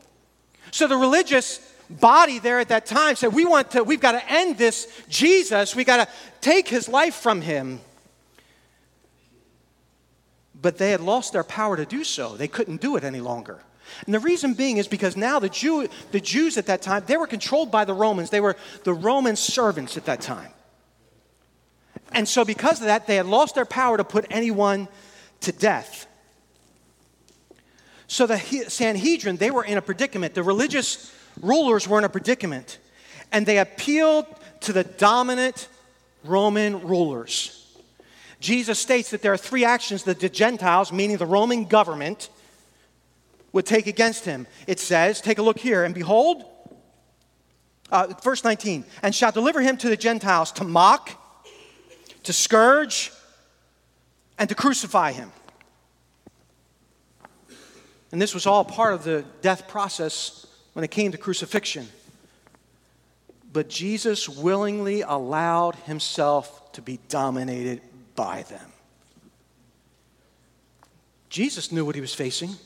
So 0.71 0.87
the 0.87 0.97
religious 0.97 1.59
body 1.89 2.39
there 2.39 2.59
at 2.59 2.69
that 2.69 2.85
time 2.85 3.15
said, 3.15 3.33
We 3.33 3.45
want 3.45 3.71
to, 3.71 3.83
we've 3.83 3.99
got 3.99 4.13
to 4.13 4.31
end 4.31 4.57
this 4.57 4.87
Jesus, 5.07 5.75
we 5.75 5.83
got 5.83 6.07
to 6.07 6.13
take 6.41 6.67
his 6.67 6.89
life 6.89 7.15
from 7.15 7.41
him. 7.41 7.79
But 10.59 10.77
they 10.77 10.91
had 10.91 11.01
lost 11.01 11.33
their 11.33 11.43
power 11.43 11.77
to 11.77 11.85
do 11.85 12.03
so. 12.03 12.35
They 12.35 12.47
couldn't 12.47 12.81
do 12.81 12.95
it 12.95 13.03
any 13.03 13.21
longer. 13.21 13.59
And 14.05 14.13
the 14.13 14.19
reason 14.19 14.53
being 14.53 14.77
is 14.77 14.87
because 14.87 15.15
now 15.15 15.39
the, 15.39 15.49
Jew, 15.49 15.87
the 16.11 16.19
Jews 16.19 16.57
at 16.57 16.65
that 16.67 16.81
time, 16.81 17.03
they 17.07 17.17
were 17.17 17.27
controlled 17.27 17.71
by 17.71 17.85
the 17.85 17.93
Romans. 17.93 18.29
They 18.29 18.41
were 18.41 18.55
the 18.83 18.93
Roman 18.93 19.35
servants 19.35 19.97
at 19.97 20.05
that 20.05 20.21
time. 20.21 20.51
And 22.11 22.27
so, 22.27 22.45
because 22.45 22.79
of 22.79 22.87
that, 22.87 23.07
they 23.07 23.15
had 23.15 23.25
lost 23.25 23.55
their 23.55 23.65
power 23.65 23.97
to 23.97 24.03
put 24.03 24.25
anyone 24.29 24.87
to 25.41 25.51
death. 25.51 26.07
So, 28.07 28.27
the 28.27 28.37
Sanhedrin, 28.37 29.37
they 29.37 29.51
were 29.51 29.65
in 29.65 29.77
a 29.77 29.81
predicament. 29.81 30.33
The 30.33 30.43
religious 30.43 31.13
rulers 31.41 31.87
were 31.87 31.97
in 31.97 32.03
a 32.03 32.09
predicament. 32.09 32.79
And 33.31 33.45
they 33.45 33.57
appealed 33.57 34.27
to 34.61 34.73
the 34.73 34.83
dominant 34.83 35.67
Roman 36.23 36.87
rulers. 36.87 37.61
Jesus 38.39 38.79
states 38.79 39.09
that 39.09 39.21
there 39.21 39.33
are 39.33 39.37
three 39.37 39.65
actions 39.65 40.03
that 40.03 40.19
the 40.19 40.29
Gentiles, 40.29 40.91
meaning 40.91 41.17
the 41.17 41.25
Roman 41.25 41.65
government, 41.65 42.29
would 43.55 43.65
take 43.65 43.87
against 43.87 44.25
him. 44.25 44.45
It 44.67 44.81
says, 44.81 45.21
take 45.21 45.37
a 45.37 45.41
look 45.41 45.57
here, 45.57 45.85
and 45.85 45.95
behold, 45.95 46.43
uh, 47.89 48.13
verse 48.21 48.43
19, 48.43 48.83
and 49.01 49.15
shall 49.15 49.31
deliver 49.31 49.61
him 49.61 49.77
to 49.77 49.87
the 49.87 49.95
Gentiles 49.95 50.51
to 50.53 50.65
mock, 50.65 51.11
to 52.23 52.33
scourge, 52.33 53.13
and 54.37 54.49
to 54.49 54.55
crucify 54.55 55.13
him. 55.13 55.31
And 58.11 58.21
this 58.21 58.33
was 58.33 58.45
all 58.45 58.65
part 58.65 58.93
of 58.93 59.05
the 59.05 59.23
death 59.41 59.69
process 59.69 60.45
when 60.73 60.83
it 60.83 60.91
came 60.91 61.13
to 61.13 61.17
crucifixion. 61.17 61.87
But 63.53 63.69
Jesus 63.69 64.27
willingly 64.27 64.99
allowed 64.99 65.75
himself 65.75 66.73
to 66.73 66.81
be 66.81 66.99
dominated 67.07 67.81
by 68.17 68.43
them. 68.43 68.69
Jesus 71.29 71.71
knew 71.71 71.85
what 71.85 71.95
he 71.95 72.01
was 72.01 72.13
facing. 72.13 72.57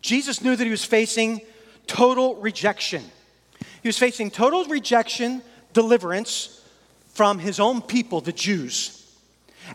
Jesus 0.00 0.42
knew 0.42 0.54
that 0.54 0.64
he 0.64 0.70
was 0.70 0.84
facing 0.84 1.40
total 1.86 2.36
rejection. 2.36 3.02
He 3.82 3.88
was 3.88 3.98
facing 3.98 4.30
total 4.30 4.64
rejection, 4.64 5.42
deliverance 5.72 6.64
from 7.14 7.38
his 7.38 7.58
own 7.58 7.82
people, 7.82 8.20
the 8.20 8.32
Jews. 8.32 8.94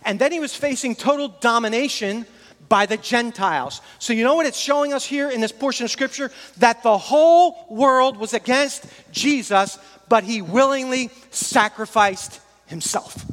And 0.06 0.20
then 0.20 0.32
he 0.32 0.40
was 0.40 0.56
facing 0.56 0.96
total 0.96 1.28
domination 1.28 2.26
by 2.70 2.86
the 2.86 2.98
Gentiles. 2.98 3.82
So, 4.00 4.14
you 4.14 4.24
know 4.24 4.36
what 4.36 4.46
it's 4.46 4.58
showing 4.58 4.94
us 4.94 5.06
here 5.06 5.30
in 5.30 5.42
this 5.42 5.52
portion 5.52 5.86
of 5.86 5.92
Scripture? 5.92 6.32
That 6.58 6.82
the 6.84 6.98
whole 6.98 7.66
world 7.70 8.18
was 8.18 8.34
against 8.34 8.86
Jesus, 9.12 9.78
but 10.10 10.24
he 10.24 10.42
willingly 10.42 11.10
sacrificed 11.30 12.40
himself. 12.66 13.26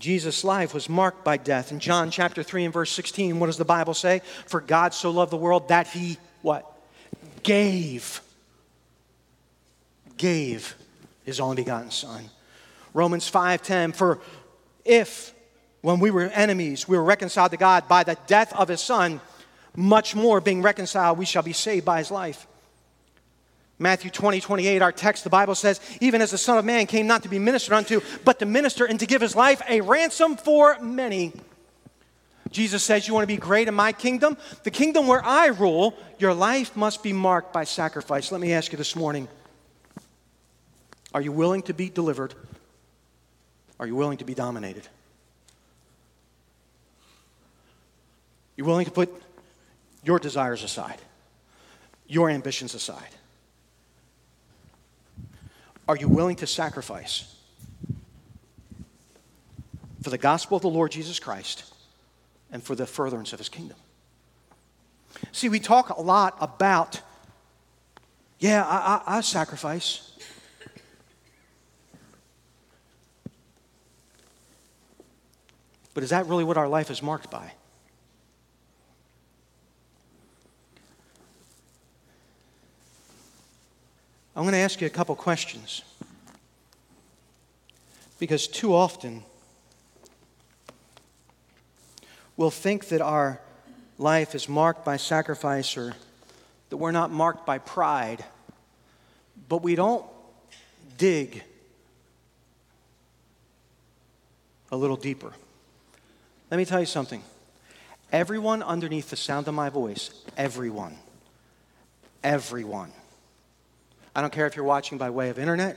Jesus' 0.00 0.44
life 0.44 0.74
was 0.74 0.88
marked 0.88 1.24
by 1.24 1.36
death. 1.36 1.72
In 1.72 1.78
John 1.78 2.10
chapter 2.10 2.42
3 2.42 2.64
and 2.64 2.72
verse 2.72 2.90
16, 2.90 3.38
what 3.38 3.46
does 3.46 3.56
the 3.56 3.64
Bible 3.64 3.94
say? 3.94 4.22
For 4.46 4.60
God 4.60 4.94
so 4.94 5.10
loved 5.10 5.30
the 5.30 5.36
world 5.36 5.68
that 5.68 5.86
he 5.88 6.18
what? 6.42 6.66
Gave. 7.42 8.20
Gave 10.16 10.74
his 11.24 11.40
only 11.40 11.56
begotten 11.56 11.90
son. 11.90 12.30
Romans 12.92 13.30
5:10 13.30 13.94
for 13.94 14.18
if 14.84 15.32
when 15.80 16.00
we 16.00 16.10
were 16.10 16.22
enemies 16.22 16.88
we 16.88 16.96
were 16.96 17.04
reconciled 17.04 17.52
to 17.52 17.56
God 17.56 17.86
by 17.86 18.02
the 18.02 18.16
death 18.26 18.52
of 18.54 18.68
his 18.68 18.80
son 18.80 19.20
much 19.76 20.14
more 20.14 20.40
being 20.40 20.62
reconciled 20.62 21.16
we 21.18 21.24
shall 21.24 21.42
be 21.42 21.52
saved 21.52 21.84
by 21.84 21.98
his 21.98 22.10
life. 22.10 22.46
Matthew 23.80 24.10
20, 24.10 24.42
28, 24.42 24.82
our 24.82 24.92
text, 24.92 25.24
the 25.24 25.30
Bible 25.30 25.54
says, 25.54 25.80
even 26.02 26.20
as 26.20 26.30
the 26.30 26.38
Son 26.38 26.58
of 26.58 26.66
Man 26.66 26.86
came 26.86 27.06
not 27.06 27.22
to 27.22 27.30
be 27.30 27.38
ministered 27.38 27.72
unto, 27.72 28.02
but 28.26 28.38
to 28.38 28.44
minister 28.44 28.84
and 28.84 29.00
to 29.00 29.06
give 29.06 29.22
his 29.22 29.34
life 29.34 29.62
a 29.66 29.80
ransom 29.80 30.36
for 30.36 30.78
many. 30.80 31.32
Jesus 32.50 32.82
says, 32.82 33.08
You 33.08 33.14
want 33.14 33.22
to 33.22 33.34
be 33.34 33.38
great 33.38 33.68
in 33.68 33.74
my 33.74 33.92
kingdom? 33.92 34.36
The 34.64 34.70
kingdom 34.70 35.06
where 35.06 35.24
I 35.24 35.46
rule, 35.46 35.94
your 36.18 36.34
life 36.34 36.76
must 36.76 37.02
be 37.02 37.14
marked 37.14 37.54
by 37.54 37.64
sacrifice. 37.64 38.30
Let 38.30 38.42
me 38.42 38.52
ask 38.52 38.70
you 38.70 38.76
this 38.76 38.94
morning 38.94 39.28
Are 41.14 41.22
you 41.22 41.32
willing 41.32 41.62
to 41.62 41.72
be 41.72 41.88
delivered? 41.88 42.34
Are 43.78 43.86
you 43.86 43.94
willing 43.94 44.18
to 44.18 44.26
be 44.26 44.34
dominated? 44.34 44.86
You 48.56 48.66
willing 48.66 48.84
to 48.84 48.92
put 48.92 49.10
your 50.04 50.18
desires 50.18 50.62
aside, 50.62 50.98
your 52.06 52.28
ambitions 52.28 52.74
aside? 52.74 53.14
Are 55.90 55.96
you 55.96 56.06
willing 56.06 56.36
to 56.36 56.46
sacrifice 56.46 57.34
for 60.04 60.10
the 60.10 60.18
gospel 60.18 60.54
of 60.54 60.62
the 60.62 60.68
Lord 60.68 60.92
Jesus 60.92 61.18
Christ 61.18 61.64
and 62.52 62.62
for 62.62 62.76
the 62.76 62.86
furtherance 62.86 63.32
of 63.32 63.40
his 63.40 63.48
kingdom? 63.48 63.76
See, 65.32 65.48
we 65.48 65.58
talk 65.58 65.88
a 65.88 66.00
lot 66.00 66.36
about, 66.40 67.00
yeah, 68.38 68.64
I, 68.64 69.02
I, 69.04 69.16
I 69.16 69.20
sacrifice. 69.22 70.16
But 75.92 76.04
is 76.04 76.10
that 76.10 76.26
really 76.26 76.44
what 76.44 76.56
our 76.56 76.68
life 76.68 76.88
is 76.92 77.02
marked 77.02 77.32
by? 77.32 77.50
I'm 84.36 84.44
going 84.44 84.52
to 84.52 84.58
ask 84.58 84.80
you 84.80 84.86
a 84.86 84.90
couple 84.90 85.14
questions. 85.16 85.82
Because 88.18 88.46
too 88.46 88.74
often, 88.74 89.24
we'll 92.36 92.50
think 92.50 92.88
that 92.88 93.00
our 93.00 93.40
life 93.98 94.34
is 94.34 94.48
marked 94.48 94.84
by 94.84 94.98
sacrifice 94.98 95.76
or 95.76 95.94
that 96.68 96.76
we're 96.76 96.92
not 96.92 97.10
marked 97.10 97.44
by 97.44 97.58
pride, 97.58 98.24
but 99.48 99.62
we 99.62 99.74
don't 99.74 100.04
dig 100.96 101.42
a 104.70 104.76
little 104.76 104.96
deeper. 104.96 105.32
Let 106.50 106.56
me 106.58 106.64
tell 106.64 106.80
you 106.80 106.86
something. 106.86 107.22
Everyone 108.12 108.62
underneath 108.62 109.10
the 109.10 109.16
sound 109.16 109.48
of 109.48 109.54
my 109.54 109.70
voice, 109.70 110.10
everyone, 110.36 110.96
everyone 112.22 112.92
I 114.14 114.20
don't 114.20 114.32
care 114.32 114.46
if 114.46 114.56
you're 114.56 114.64
watching 114.64 114.98
by 114.98 115.10
way 115.10 115.30
of 115.30 115.38
internet, 115.38 115.76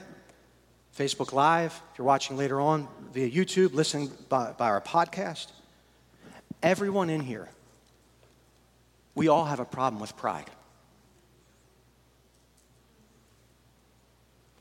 Facebook 0.98 1.34
Live, 1.34 1.80
if 1.92 1.98
you're 1.98 2.08
watching 2.08 2.36
later 2.38 2.60
on 2.60 2.88
via 3.12 3.30
YouTube, 3.30 3.74
listening 3.74 4.12
by, 4.30 4.52
by 4.52 4.68
our 4.68 4.82
podcast. 4.82 5.52
Everyone 6.62 7.10
in 7.10 7.22
here, 7.22 7.50
we 9.14 9.28
all 9.28 9.46
have 9.46 9.60
a 9.60 9.66
problem 9.66 10.00
with 10.00 10.16
pride. 10.18 10.50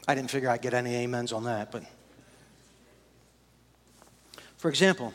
I 0.06 0.14
didn't 0.14 0.30
figure 0.30 0.50
I'd 0.50 0.62
get 0.62 0.74
any 0.74 1.02
amens 1.04 1.32
on 1.32 1.44
that, 1.44 1.70
but 1.70 1.84
for 4.56 4.68
example, 4.68 5.14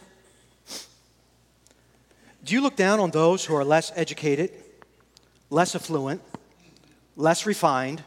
do 2.43 2.54
you 2.54 2.62
look 2.62 2.76
down 2.76 3.00
on 3.00 3.12
those 3.12 3.43
who 3.46 3.56
are 3.56 3.65
less 3.65 3.91
educated, 3.96 4.52
less 5.50 5.76
affluent, 5.76 6.22
less 7.17 7.46
refined, 7.46 8.02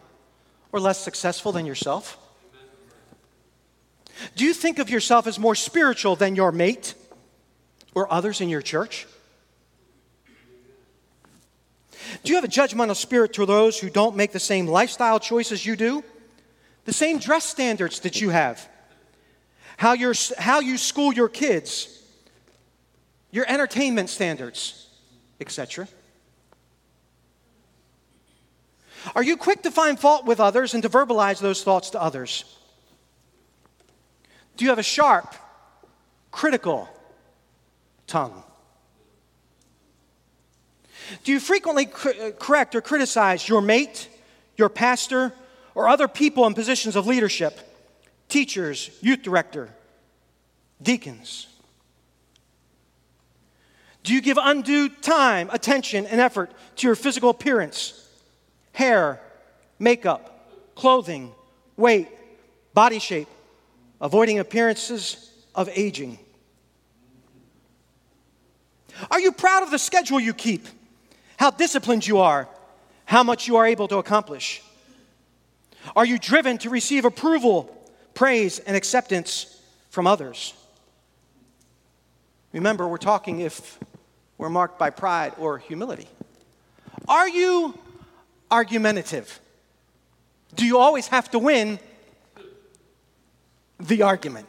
or 0.72 0.80
less 0.80 0.98
successful 0.98 1.52
than 1.52 1.66
yourself? 1.66 2.18
Do 4.36 4.44
you 4.44 4.52
think 4.52 4.78
of 4.78 4.90
yourself 4.90 5.26
as 5.26 5.38
more 5.38 5.54
spiritual 5.54 6.16
than 6.16 6.36
your 6.36 6.52
mate 6.52 6.94
or 7.94 8.12
others 8.12 8.40
in 8.40 8.48
your 8.48 8.62
church? 8.62 9.06
Do 12.22 12.30
you 12.30 12.36
have 12.36 12.44
a 12.44 12.48
judgmental 12.48 12.96
spirit 12.96 13.32
to 13.34 13.46
those 13.46 13.78
who 13.78 13.88
don't 13.88 14.16
make 14.16 14.32
the 14.32 14.40
same 14.40 14.66
lifestyle 14.66 15.20
choices 15.20 15.64
you 15.64 15.76
do? 15.76 16.04
The 16.84 16.92
same 16.92 17.18
dress 17.18 17.44
standards 17.44 18.00
that 18.00 18.20
you 18.20 18.30
have? 18.30 18.68
How, 19.76 19.92
you 19.92 20.12
how 20.38 20.60
you 20.60 20.76
school 20.76 21.12
your 21.12 21.28
kids? 21.28 22.02
Your 23.30 23.46
entertainment 23.48 24.10
standards, 24.10 24.88
etc. 25.40 25.88
Are 29.14 29.22
you 29.22 29.36
quick 29.36 29.62
to 29.62 29.70
find 29.70 29.98
fault 29.98 30.24
with 30.26 30.40
others 30.40 30.74
and 30.74 30.82
to 30.82 30.88
verbalize 30.88 31.40
those 31.40 31.62
thoughts 31.62 31.90
to 31.90 32.02
others? 32.02 32.44
Do 34.56 34.64
you 34.64 34.70
have 34.70 34.78
a 34.78 34.82
sharp, 34.82 35.34
critical 36.30 36.88
tongue? 38.06 38.42
Do 41.24 41.32
you 41.32 41.40
frequently 41.40 41.86
uh, 41.86 42.30
correct 42.38 42.74
or 42.74 42.80
criticize 42.80 43.48
your 43.48 43.60
mate, 43.60 44.08
your 44.56 44.68
pastor, 44.68 45.32
or 45.74 45.88
other 45.88 46.08
people 46.08 46.46
in 46.46 46.54
positions 46.54 46.94
of 46.94 47.06
leadership, 47.06 47.58
teachers, 48.28 48.90
youth 49.00 49.22
director, 49.22 49.70
deacons? 50.82 51.46
Do 54.02 54.14
you 54.14 54.20
give 54.20 54.38
undue 54.40 54.88
time, 54.88 55.50
attention, 55.52 56.06
and 56.06 56.20
effort 56.20 56.50
to 56.76 56.86
your 56.86 56.96
physical 56.96 57.30
appearance? 57.30 57.99
Hair, 58.80 59.20
makeup, 59.78 60.74
clothing, 60.74 61.32
weight, 61.76 62.08
body 62.72 62.98
shape, 62.98 63.28
avoiding 64.00 64.38
appearances 64.38 65.30
of 65.54 65.68
aging. 65.74 66.18
Are 69.10 69.20
you 69.20 69.32
proud 69.32 69.62
of 69.62 69.70
the 69.70 69.78
schedule 69.78 70.18
you 70.18 70.32
keep? 70.32 70.66
How 71.36 71.50
disciplined 71.50 72.06
you 72.06 72.18
are? 72.18 72.48
How 73.04 73.22
much 73.22 73.46
you 73.46 73.56
are 73.56 73.66
able 73.66 73.86
to 73.88 73.98
accomplish? 73.98 74.62
Are 75.94 76.06
you 76.06 76.18
driven 76.18 76.56
to 76.58 76.70
receive 76.70 77.04
approval, 77.04 77.76
praise, 78.14 78.60
and 78.60 78.74
acceptance 78.74 79.60
from 79.90 80.06
others? 80.06 80.54
Remember, 82.54 82.88
we're 82.88 82.96
talking 82.96 83.40
if 83.40 83.78
we're 84.38 84.48
marked 84.48 84.78
by 84.78 84.88
pride 84.88 85.34
or 85.38 85.58
humility. 85.58 86.08
Are 87.06 87.28
you 87.28 87.74
argumentative? 88.50 89.40
Do 90.54 90.66
you 90.66 90.78
always 90.78 91.08
have 91.08 91.30
to 91.30 91.38
win 91.38 91.78
the 93.78 94.02
argument? 94.02 94.46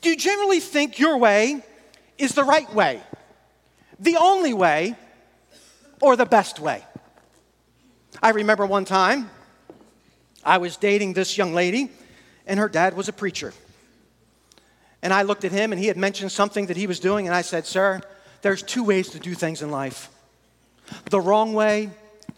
Do 0.00 0.10
you 0.10 0.16
generally 0.16 0.60
think 0.60 0.98
your 0.98 1.16
way 1.18 1.64
is 2.18 2.34
the 2.34 2.44
right 2.44 2.72
way, 2.74 3.00
the 3.98 4.16
only 4.16 4.52
way, 4.52 4.96
or 6.00 6.16
the 6.16 6.26
best 6.26 6.60
way? 6.60 6.84
I 8.22 8.30
remember 8.30 8.66
one 8.66 8.84
time 8.84 9.30
I 10.44 10.58
was 10.58 10.76
dating 10.76 11.14
this 11.14 11.38
young 11.38 11.54
lady, 11.54 11.90
and 12.46 12.58
her 12.58 12.68
dad 12.68 12.96
was 12.96 13.08
a 13.08 13.12
preacher. 13.12 13.54
And 15.02 15.14
I 15.14 15.22
looked 15.22 15.44
at 15.44 15.52
him, 15.52 15.72
and 15.72 15.80
he 15.80 15.86
had 15.86 15.96
mentioned 15.96 16.32
something 16.32 16.66
that 16.66 16.76
he 16.76 16.86
was 16.86 16.98
doing, 16.98 17.26
and 17.26 17.34
I 17.34 17.42
said, 17.42 17.66
Sir, 17.66 18.00
there's 18.42 18.62
two 18.62 18.82
ways 18.82 19.10
to 19.10 19.18
do 19.18 19.34
things 19.34 19.62
in 19.62 19.70
life 19.70 20.10
the 21.10 21.20
wrong 21.20 21.54
way 21.54 21.90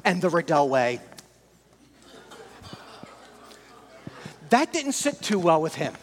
and 0.04 0.22
the 0.22 0.30
Riddell 0.30 0.68
way. 0.68 1.00
That 4.50 4.72
didn't 4.72 4.92
sit 4.92 5.22
too 5.22 5.38
well 5.38 5.62
with 5.62 5.76
him. 5.76 5.94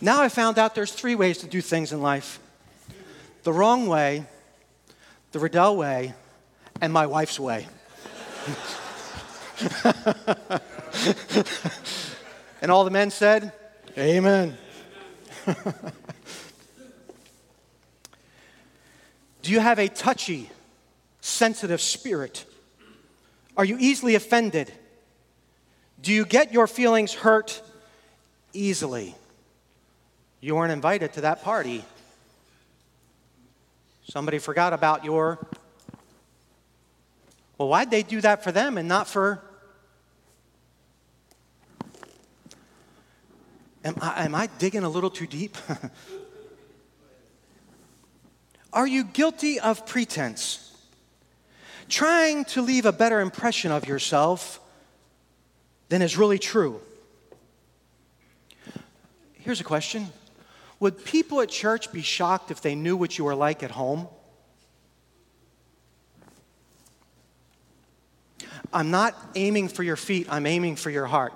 now 0.00 0.22
I 0.22 0.28
found 0.28 0.58
out 0.58 0.74
there's 0.74 0.92
three 0.92 1.16
ways 1.16 1.38
to 1.38 1.46
do 1.46 1.60
things 1.60 1.92
in 1.92 2.00
life 2.00 2.38
the 3.42 3.52
wrong 3.52 3.86
way, 3.86 4.24
the 5.32 5.38
Riddell 5.38 5.76
way, 5.76 6.14
and 6.80 6.92
my 6.92 7.06
wife's 7.06 7.38
way. 7.38 7.66
and 12.62 12.70
all 12.70 12.84
the 12.84 12.90
men 12.90 13.10
said, 13.10 13.52
Amen. 13.98 14.56
Do 19.44 19.52
you 19.52 19.60
have 19.60 19.78
a 19.78 19.88
touchy, 19.88 20.48
sensitive 21.20 21.82
spirit? 21.82 22.46
Are 23.58 23.64
you 23.66 23.76
easily 23.78 24.14
offended? 24.14 24.72
Do 26.00 26.14
you 26.14 26.24
get 26.24 26.54
your 26.54 26.66
feelings 26.66 27.12
hurt 27.12 27.60
easily? 28.54 29.14
You 30.40 30.54
weren't 30.54 30.72
invited 30.72 31.12
to 31.12 31.20
that 31.20 31.42
party. 31.42 31.84
Somebody 34.08 34.38
forgot 34.38 34.72
about 34.72 35.04
your. 35.04 35.46
Well, 37.58 37.68
why'd 37.68 37.90
they 37.90 38.02
do 38.02 38.22
that 38.22 38.42
for 38.42 38.50
them 38.50 38.78
and 38.78 38.88
not 38.88 39.06
for. 39.08 39.42
Am 43.84 43.94
I, 44.00 44.24
am 44.24 44.34
I 44.34 44.46
digging 44.58 44.84
a 44.84 44.88
little 44.88 45.10
too 45.10 45.26
deep? 45.26 45.58
Are 48.74 48.88
you 48.88 49.04
guilty 49.04 49.60
of 49.60 49.86
pretense? 49.86 50.60
Trying 51.88 52.44
to 52.46 52.60
leave 52.60 52.86
a 52.86 52.92
better 52.92 53.20
impression 53.20 53.70
of 53.70 53.86
yourself 53.86 54.60
than 55.88 56.02
is 56.02 56.18
really 56.18 56.40
true? 56.40 56.80
Here's 59.34 59.60
a 59.60 59.64
question 59.64 60.08
Would 60.80 61.04
people 61.04 61.40
at 61.40 61.50
church 61.50 61.92
be 61.92 62.02
shocked 62.02 62.50
if 62.50 62.60
they 62.60 62.74
knew 62.74 62.96
what 62.96 63.16
you 63.16 63.24
were 63.24 63.36
like 63.36 63.62
at 63.62 63.70
home? 63.70 64.08
I'm 68.72 68.90
not 68.90 69.14
aiming 69.36 69.68
for 69.68 69.84
your 69.84 69.94
feet, 69.94 70.26
I'm 70.28 70.46
aiming 70.46 70.74
for 70.76 70.90
your 70.90 71.06
heart. 71.06 71.32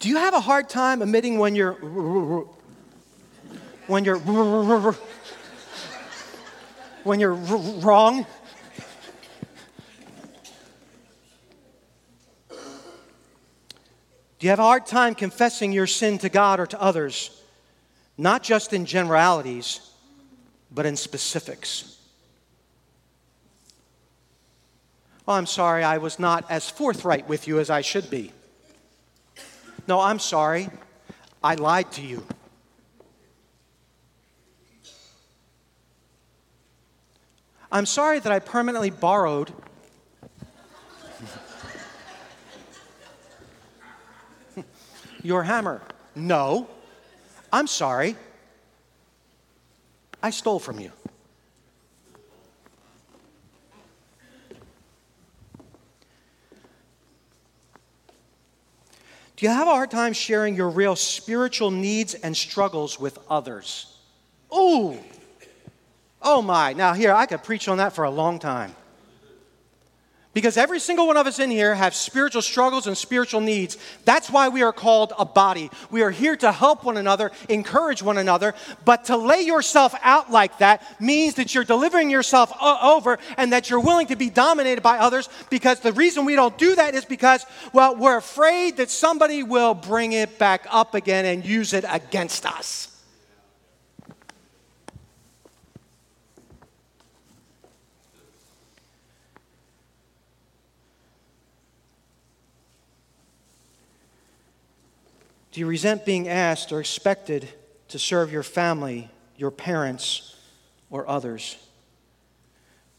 Do 0.00 0.10
you 0.10 0.16
have 0.16 0.34
a 0.34 0.40
hard 0.40 0.68
time 0.68 1.00
admitting 1.00 1.38
when 1.38 1.54
you're 1.54 2.46
when 3.86 4.04
you're 4.04 4.18
when 7.04 7.20
you're 7.20 7.34
wrong? 7.34 8.26
Do 14.38 14.46
you 14.46 14.50
have 14.50 14.58
a 14.58 14.62
hard 14.62 14.86
time 14.86 15.14
confessing 15.14 15.72
your 15.72 15.86
sin 15.86 16.18
to 16.18 16.28
God 16.28 16.58
or 16.58 16.66
to 16.66 16.80
others, 16.80 17.42
not 18.18 18.42
just 18.42 18.72
in 18.72 18.86
generalities, 18.86 19.88
but 20.72 20.84
in 20.84 20.96
specifics? 20.96 21.96
Oh, 25.28 25.34
I'm 25.34 25.46
sorry, 25.46 25.84
I 25.84 25.98
was 25.98 26.18
not 26.18 26.44
as 26.50 26.68
forthright 26.68 27.28
with 27.28 27.46
you 27.46 27.60
as 27.60 27.70
I 27.70 27.82
should 27.82 28.10
be. 28.10 28.32
No, 29.86 30.00
I'm 30.00 30.18
sorry, 30.18 30.68
I 31.42 31.54
lied 31.54 31.92
to 31.92 32.02
you. 32.02 32.26
I'm 37.72 37.86
sorry 37.86 38.18
that 38.18 38.30
I 38.30 38.38
permanently 38.38 38.90
borrowed 38.90 39.50
your 45.22 45.42
hammer. 45.42 45.80
No, 46.14 46.68
I'm 47.50 47.66
sorry. 47.66 48.14
I 50.22 50.28
stole 50.28 50.58
from 50.58 50.80
you. 50.80 50.92
Do 59.36 59.46
you 59.46 59.48
have 59.48 59.66
a 59.66 59.70
hard 59.70 59.90
time 59.90 60.12
sharing 60.12 60.54
your 60.54 60.68
real 60.68 60.94
spiritual 60.94 61.70
needs 61.70 62.12
and 62.12 62.36
struggles 62.36 63.00
with 63.00 63.18
others? 63.30 63.96
Ooh, 64.54 64.98
oh 66.22 66.42
my. 66.42 66.72
Now, 66.72 66.92
here, 66.94 67.12
I 67.12 67.26
could 67.26 67.42
preach 67.42 67.68
on 67.68 67.78
that 67.78 67.92
for 67.92 68.04
a 68.04 68.10
long 68.10 68.38
time. 68.38 68.74
Because 70.34 70.56
every 70.56 70.80
single 70.80 71.06
one 71.06 71.18
of 71.18 71.26
us 71.26 71.38
in 71.38 71.50
here 71.50 71.74
have 71.74 71.94
spiritual 71.94 72.40
struggles 72.40 72.86
and 72.86 72.96
spiritual 72.96 73.42
needs. 73.42 73.76
That's 74.06 74.30
why 74.30 74.48
we 74.48 74.62
are 74.62 74.72
called 74.72 75.12
a 75.18 75.26
body. 75.26 75.70
We 75.90 76.02
are 76.02 76.10
here 76.10 76.36
to 76.36 76.50
help 76.50 76.84
one 76.84 76.96
another, 76.96 77.32
encourage 77.50 78.02
one 78.02 78.16
another. 78.16 78.54
But 78.86 79.04
to 79.06 79.16
lay 79.18 79.42
yourself 79.42 79.94
out 80.02 80.30
like 80.30 80.58
that 80.58 80.98
means 80.98 81.34
that 81.34 81.54
you're 81.54 81.64
delivering 81.64 82.08
yourself 82.08 82.50
over 82.62 83.18
and 83.36 83.52
that 83.52 83.68
you're 83.68 83.80
willing 83.80 84.06
to 84.06 84.16
be 84.16 84.30
dominated 84.30 84.82
by 84.82 84.98
others. 84.98 85.28
Because 85.50 85.80
the 85.80 85.92
reason 85.92 86.24
we 86.24 86.34
don't 86.34 86.56
do 86.56 86.76
that 86.76 86.94
is 86.94 87.04
because, 87.04 87.44
well, 87.74 87.94
we're 87.94 88.16
afraid 88.16 88.78
that 88.78 88.88
somebody 88.90 89.42
will 89.42 89.74
bring 89.74 90.12
it 90.12 90.38
back 90.38 90.66
up 90.70 90.94
again 90.94 91.26
and 91.26 91.44
use 91.44 91.74
it 91.74 91.84
against 91.86 92.46
us. 92.46 92.91
Do 105.52 105.60
you 105.60 105.66
resent 105.66 106.06
being 106.06 106.28
asked 106.28 106.72
or 106.72 106.80
expected 106.80 107.46
to 107.88 107.98
serve 107.98 108.32
your 108.32 108.42
family, 108.42 109.10
your 109.36 109.50
parents, 109.50 110.34
or 110.90 111.06
others? 111.06 111.56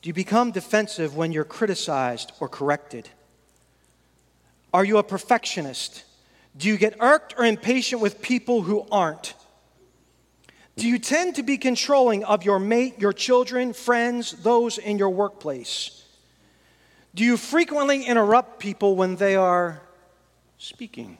Do 0.03 0.09
you 0.09 0.13
become 0.13 0.51
defensive 0.51 1.15
when 1.15 1.31
you're 1.31 1.45
criticized 1.45 2.31
or 2.39 2.47
corrected? 2.47 3.09
Are 4.71 4.85
you 4.85 4.99
a 4.99 5.03
perfectionist? 5.03 6.03
Do 6.55 6.67
you 6.67 6.77
get 6.77 6.95
irked 6.99 7.33
or 7.39 7.45
impatient 7.45 8.01
with 8.01 8.21
people 8.21 8.61
who 8.61 8.85
aren't? 8.91 9.33
Do 10.75 10.87
you 10.87 10.99
tend 10.99 11.35
to 11.35 11.43
be 11.43 11.57
controlling 11.57 12.23
of 12.23 12.45
your 12.45 12.59
mate, 12.59 12.99
your 12.99 13.13
children, 13.13 13.73
friends, 13.73 14.31
those 14.43 14.77
in 14.77 14.99
your 14.99 15.09
workplace? 15.09 16.03
Do 17.15 17.23
you 17.23 17.37
frequently 17.37 18.03
interrupt 18.03 18.59
people 18.59 18.95
when 18.95 19.15
they 19.15 19.35
are 19.35 19.81
speaking? 20.59 21.17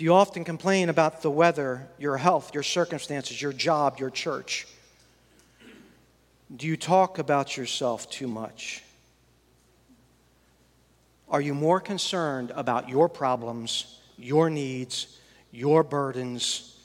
Do 0.00 0.04
you 0.04 0.14
often 0.14 0.44
complain 0.44 0.88
about 0.88 1.20
the 1.20 1.30
weather, 1.30 1.86
your 1.98 2.16
health, 2.16 2.54
your 2.54 2.62
circumstances, 2.62 3.42
your 3.42 3.52
job, 3.52 3.98
your 3.98 4.08
church? 4.08 4.66
Do 6.56 6.66
you 6.66 6.78
talk 6.78 7.18
about 7.18 7.54
yourself 7.58 8.08
too 8.08 8.26
much? 8.26 8.82
Are 11.28 11.42
you 11.42 11.52
more 11.52 11.80
concerned 11.80 12.50
about 12.56 12.88
your 12.88 13.10
problems, 13.10 14.00
your 14.16 14.48
needs, 14.48 15.18
your 15.52 15.84
burdens 15.84 16.80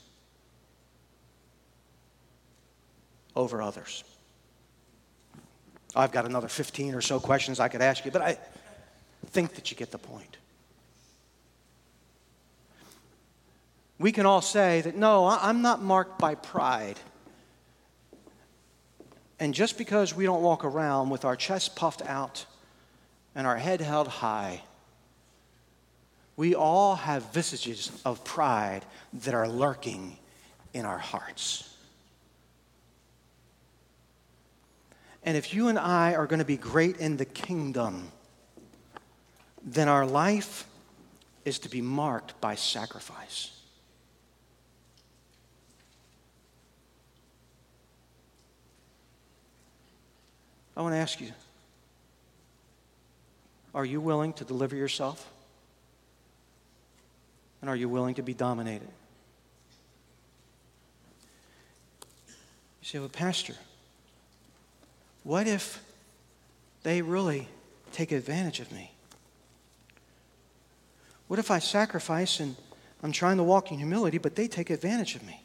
over 3.34 3.62
others? 3.62 4.04
I've 5.96 6.12
got 6.12 6.26
another 6.26 6.50
15 6.50 6.94
or 6.94 7.00
so 7.00 7.22
questions 7.22 7.62
I 7.62 7.70
could 7.70 7.82
ask 7.82 8.04
you, 8.04 8.12
but 8.12 8.22
I 8.22 8.38
think 9.28 9.56
that 9.56 9.72
you 9.72 9.78
get 9.78 9.92
the 9.92 10.00
point. 10.00 10.36
We 13.98 14.12
can 14.12 14.26
all 14.26 14.42
say 14.42 14.82
that, 14.82 14.96
no, 14.96 15.26
I'm 15.28 15.62
not 15.62 15.82
marked 15.82 16.20
by 16.20 16.36
pride. 16.36 17.00
And 19.40 19.54
just 19.54 19.78
because 19.78 20.16
we 20.16 20.26
don't 20.26 20.42
walk 20.42 20.64
around 20.66 21.10
with 21.10 21.26
our 21.26 21.36
chest 21.36 21.76
puffed 21.76 22.02
out 22.02 22.46
and 23.34 23.46
our 23.46 23.58
head 23.58 23.82
held 23.82 24.08
high, 24.08 24.62
we 26.38 26.56
all 26.56 26.96
have 26.96 27.32
visages 27.34 27.92
of 28.04 28.24
pride 28.24 28.86
that 29.14 29.34
are 29.34 29.48
lurking 29.48 30.18
in 30.74 30.86
our 30.86 30.98
hearts. 30.98 31.72
And 35.24 35.38
if 35.38 35.54
you 35.54 35.70
and 35.70 35.80
I 35.80 36.16
are 36.16 36.28
going 36.28 36.40
to 36.40 36.46
be 36.46 36.58
great 36.58 36.98
in 36.98 37.18
the 37.18 37.26
kingdom, 37.26 38.12
then 39.64 39.88
our 39.88 40.06
life 40.06 40.68
is 41.46 41.60
to 41.60 41.70
be 41.70 41.82
marked 41.82 42.40
by 42.42 42.56
sacrifice. 42.56 43.55
I 50.76 50.82
want 50.82 50.94
to 50.94 50.98
ask 50.98 51.22
you 51.22 51.32
are 53.74 53.86
you 53.86 54.00
willing 54.00 54.32
to 54.34 54.46
deliver 54.46 54.76
yourself? 54.76 55.30
And 57.62 57.70
are 57.70 57.76
you 57.76 57.90
willing 57.90 58.16
to 58.16 58.22
be 58.22 58.34
dominated? 58.34 58.88
You 62.82 62.88
say, 62.88 63.00
well, 63.00 63.10
Pastor, 63.10 63.56
what 65.24 65.48
if 65.48 65.84
they 66.84 67.02
really 67.02 67.50
take 67.92 68.12
advantage 68.12 68.60
of 68.60 68.72
me? 68.72 68.92
What 71.28 71.40
if 71.40 71.50
I 71.50 71.60
sacrifice 71.60 72.40
and 72.40 72.56
I'm 73.04 73.12
trying 73.12 73.38
to 73.38 73.44
walk 73.44 73.72
in 73.72 73.78
humility, 73.78 74.20
but 74.20 74.36
they 74.36 74.48
take 74.48 74.70
advantage 74.70 75.16
of 75.16 75.24
me? 75.24 75.42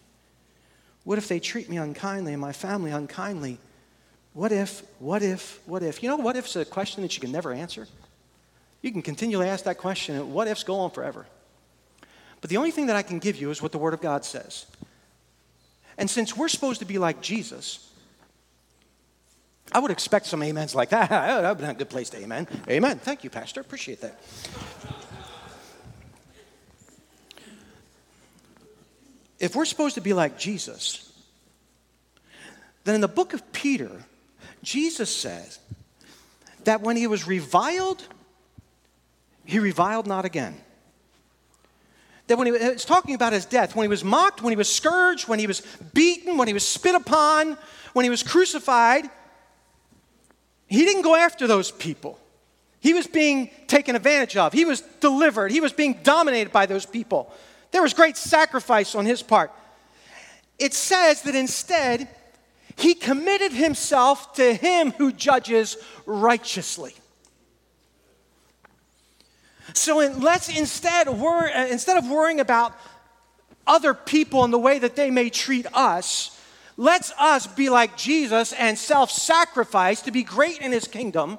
What 1.02 1.18
if 1.18 1.26
they 1.26 1.40
treat 1.40 1.68
me 1.68 1.78
unkindly 1.78 2.32
and 2.32 2.40
my 2.40 2.52
family 2.52 2.90
unkindly 2.90 3.58
what 4.40 4.52
if, 4.52 4.82
what 5.00 5.22
if, 5.22 5.60
what 5.66 5.82
if? 5.82 6.02
You 6.02 6.08
know, 6.08 6.16
what 6.16 6.34
if 6.34 6.46
if's 6.46 6.56
a 6.56 6.64
question 6.64 7.02
that 7.02 7.14
you 7.14 7.20
can 7.20 7.30
never 7.30 7.52
answer. 7.52 7.86
You 8.80 8.90
can 8.90 9.02
continually 9.02 9.46
ask 9.46 9.66
that 9.66 9.76
question, 9.76 10.14
and 10.14 10.32
what 10.32 10.48
ifs 10.48 10.64
go 10.64 10.76
on 10.76 10.92
forever. 10.92 11.26
But 12.40 12.48
the 12.48 12.56
only 12.56 12.70
thing 12.70 12.86
that 12.86 12.96
I 12.96 13.02
can 13.02 13.18
give 13.18 13.36
you 13.36 13.50
is 13.50 13.60
what 13.60 13.70
the 13.70 13.76
Word 13.76 13.92
of 13.92 14.00
God 14.00 14.24
says. 14.24 14.64
And 15.98 16.08
since 16.08 16.34
we're 16.34 16.48
supposed 16.48 16.78
to 16.78 16.86
be 16.86 16.96
like 16.96 17.20
Jesus, 17.20 17.86
I 19.72 19.78
would 19.78 19.90
expect 19.90 20.24
some 20.24 20.42
amens 20.42 20.74
like 20.74 20.88
that. 20.88 21.10
Oh, 21.12 21.42
that 21.42 21.48
would 21.50 21.58
be 21.58 21.70
a 21.70 21.74
good 21.74 21.90
place 21.90 22.08
to 22.08 22.16
amen. 22.16 22.48
Amen. 22.66 22.98
Thank 22.98 23.24
you, 23.24 23.28
Pastor. 23.28 23.60
Appreciate 23.60 24.00
that. 24.00 24.18
If 29.38 29.54
we're 29.54 29.66
supposed 29.66 29.96
to 29.96 30.00
be 30.00 30.14
like 30.14 30.38
Jesus, 30.38 31.12
then 32.84 32.94
in 32.94 33.02
the 33.02 33.08
book 33.08 33.34
of 33.34 33.52
Peter, 33.52 34.06
Jesus 34.62 35.14
says 35.14 35.58
that 36.64 36.82
when 36.82 36.96
he 36.96 37.06
was 37.06 37.26
reviled, 37.26 38.06
he 39.44 39.58
reviled 39.58 40.06
not 40.06 40.24
again. 40.24 40.60
that 42.26 42.36
when 42.36 42.46
he 42.46 42.52
was 42.52 42.84
talking 42.84 43.14
about 43.14 43.32
his 43.32 43.44
death, 43.44 43.74
when 43.74 43.84
he 43.84 43.88
was 43.88 44.04
mocked, 44.04 44.40
when 44.40 44.52
he 44.52 44.56
was 44.56 44.72
scourged, 44.72 45.26
when 45.26 45.40
he 45.40 45.48
was 45.48 45.62
beaten, 45.92 46.36
when 46.36 46.46
he 46.46 46.54
was 46.54 46.66
spit 46.66 46.94
upon, 46.94 47.56
when 47.92 48.04
he 48.04 48.10
was 48.10 48.22
crucified, 48.22 49.10
he 50.68 50.84
didn't 50.84 51.02
go 51.02 51.16
after 51.16 51.48
those 51.48 51.72
people. 51.72 52.20
He 52.78 52.94
was 52.94 53.08
being 53.08 53.50
taken 53.66 53.96
advantage 53.96 54.36
of. 54.36 54.52
He 54.52 54.64
was 54.64 54.80
delivered. 55.00 55.50
He 55.50 55.60
was 55.60 55.72
being 55.72 55.98
dominated 56.04 56.52
by 56.52 56.66
those 56.66 56.86
people. 56.86 57.32
There 57.72 57.82
was 57.82 57.94
great 57.94 58.16
sacrifice 58.16 58.94
on 58.94 59.06
his 59.06 59.22
part. 59.22 59.50
It 60.58 60.72
says 60.72 61.22
that 61.22 61.34
instead, 61.34 62.08
he 62.80 62.94
committed 62.94 63.52
himself 63.52 64.32
to 64.34 64.54
him 64.54 64.92
who 64.92 65.12
judges 65.12 65.76
righteously. 66.06 66.94
So 69.74 70.00
in, 70.00 70.20
let's 70.20 70.48
instead, 70.48 71.08
wor- 71.08 71.50
uh, 71.50 71.66
instead 71.66 71.98
of 71.98 72.08
worrying 72.08 72.40
about 72.40 72.74
other 73.66 73.92
people 73.94 74.44
and 74.44 74.52
the 74.52 74.58
way 74.58 74.78
that 74.78 74.96
they 74.96 75.10
may 75.10 75.30
treat 75.30 75.66
us, 75.74 76.40
let's 76.76 77.12
us 77.18 77.46
be 77.46 77.68
like 77.68 77.96
Jesus 77.96 78.52
and 78.54 78.78
self 78.78 79.10
sacrifice 79.10 80.00
to 80.02 80.10
be 80.10 80.22
great 80.22 80.58
in 80.58 80.72
his 80.72 80.88
kingdom, 80.88 81.38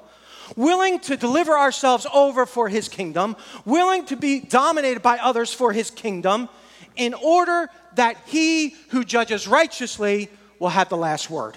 willing 0.56 1.00
to 1.00 1.16
deliver 1.16 1.58
ourselves 1.58 2.06
over 2.14 2.46
for 2.46 2.68
his 2.68 2.88
kingdom, 2.88 3.36
willing 3.64 4.06
to 4.06 4.16
be 4.16 4.40
dominated 4.40 5.02
by 5.02 5.18
others 5.18 5.52
for 5.52 5.72
his 5.72 5.90
kingdom, 5.90 6.48
in 6.94 7.14
order 7.14 7.68
that 7.96 8.16
he 8.26 8.76
who 8.90 9.04
judges 9.04 9.48
righteously 9.48 10.30
will 10.62 10.68
have 10.68 10.88
the 10.88 10.96
last 10.96 11.28
word. 11.28 11.56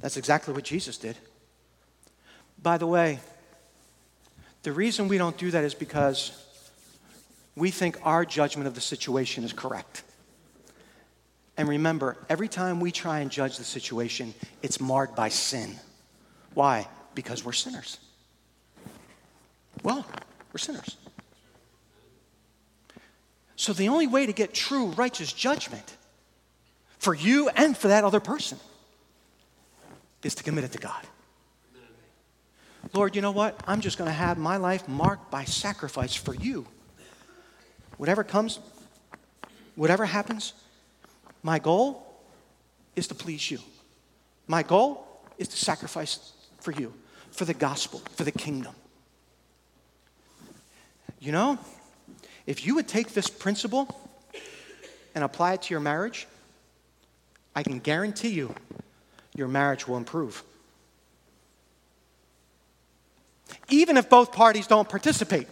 That's 0.00 0.16
exactly 0.16 0.54
what 0.54 0.64
Jesus 0.64 0.96
did. 0.96 1.18
By 2.62 2.78
the 2.78 2.86
way, 2.86 3.20
the 4.62 4.72
reason 4.72 5.06
we 5.06 5.18
don't 5.18 5.36
do 5.36 5.50
that 5.50 5.64
is 5.64 5.74
because 5.74 6.32
we 7.54 7.70
think 7.70 7.98
our 8.04 8.24
judgment 8.24 8.66
of 8.66 8.74
the 8.74 8.80
situation 8.80 9.44
is 9.44 9.52
correct. 9.52 10.04
And 11.58 11.68
remember, 11.68 12.16
every 12.30 12.48
time 12.48 12.80
we 12.80 12.90
try 12.90 13.20
and 13.20 13.30
judge 13.30 13.58
the 13.58 13.64
situation, 13.64 14.32
it's 14.62 14.80
marred 14.80 15.14
by 15.14 15.28
sin. 15.28 15.76
Why? 16.54 16.88
Because 17.14 17.44
we're 17.44 17.52
sinners. 17.52 17.98
Well, 19.82 20.06
we're 20.54 20.58
sinners. 20.58 20.96
So 23.58 23.72
the 23.72 23.88
only 23.88 24.06
way 24.06 24.24
to 24.24 24.32
get 24.32 24.54
true 24.54 24.86
righteous 24.92 25.32
judgment 25.32 25.96
for 27.00 27.12
you 27.12 27.48
and 27.48 27.76
for 27.76 27.88
that 27.88 28.04
other 28.04 28.20
person 28.20 28.56
is 30.22 30.36
to 30.36 30.44
commit 30.44 30.62
it 30.62 30.70
to 30.72 30.78
God. 30.78 31.04
Lord, 32.92 33.16
you 33.16 33.20
know 33.20 33.32
what? 33.32 33.60
I'm 33.66 33.80
just 33.80 33.98
going 33.98 34.06
to 34.06 34.14
have 34.14 34.38
my 34.38 34.58
life 34.58 34.86
marked 34.86 35.32
by 35.32 35.42
sacrifice 35.42 36.14
for 36.14 36.36
you. 36.36 36.68
Whatever 37.96 38.22
comes, 38.22 38.60
whatever 39.74 40.06
happens, 40.06 40.52
my 41.42 41.58
goal 41.58 42.06
is 42.94 43.08
to 43.08 43.14
please 43.16 43.50
you. 43.50 43.58
My 44.46 44.62
goal 44.62 45.04
is 45.36 45.48
to 45.48 45.56
sacrifice 45.56 46.32
for 46.60 46.70
you, 46.70 46.94
for 47.32 47.44
the 47.44 47.54
gospel, 47.54 48.02
for 48.12 48.22
the 48.22 48.30
kingdom. 48.30 48.74
You 51.18 51.32
know, 51.32 51.58
if 52.48 52.64
you 52.64 52.76
would 52.76 52.88
take 52.88 53.12
this 53.12 53.28
principle 53.28 53.94
and 55.14 55.22
apply 55.22 55.52
it 55.52 55.62
to 55.62 55.74
your 55.74 55.80
marriage, 55.80 56.26
I 57.54 57.62
can 57.62 57.78
guarantee 57.78 58.30
you 58.30 58.54
your 59.36 59.48
marriage 59.48 59.86
will 59.86 59.98
improve. 59.98 60.42
Even 63.68 63.98
if 63.98 64.08
both 64.08 64.32
parties 64.32 64.66
don't 64.66 64.88
participate. 64.88 65.46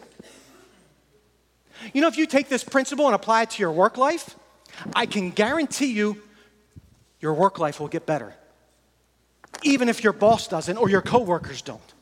You 1.93 2.01
know, 2.01 2.09
if 2.09 2.17
you 2.17 2.27
take 2.27 2.49
this 2.49 2.65
principle 2.65 3.05
and 3.05 3.15
apply 3.15 3.43
it 3.43 3.51
to 3.51 3.61
your 3.61 3.73
work 3.73 3.99
life, 3.99 4.35
I 4.95 5.05
can 5.05 5.33
guarantee 5.33 5.93
you 5.93 6.23
your 7.21 7.35
work 7.35 7.59
life 7.59 7.79
will 7.79 7.89
get 7.89 8.07
better. 8.07 8.35
Even 9.63 9.91
if 9.91 10.03
your 10.03 10.15
boss 10.15 10.49
doesn't 10.49 10.79
or 10.79 10.89
your 10.89 11.03
coworkers 11.03 11.61
don't. 11.61 11.93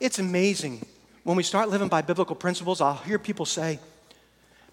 It's 0.00 0.18
amazing 0.18 0.86
when 1.24 1.36
we 1.36 1.42
start 1.42 1.68
living 1.68 1.88
by 1.88 2.02
biblical 2.02 2.36
principles, 2.36 2.80
I'll 2.80 2.94
hear 2.94 3.18
people 3.18 3.46
say, 3.46 3.78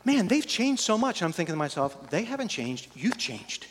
Man, 0.06 0.28
they've 0.28 0.48
changed 0.48 0.82
so 0.82 0.98
much. 0.98 1.22
And 1.22 1.28
I'm 1.28 1.34
thinking 1.34 1.54
to 1.54 1.58
myself, 1.58 2.10
They 2.10 2.24
haven't 2.24 2.48
changed, 2.48 2.88
you've 2.96 3.18
changed. 3.18 3.68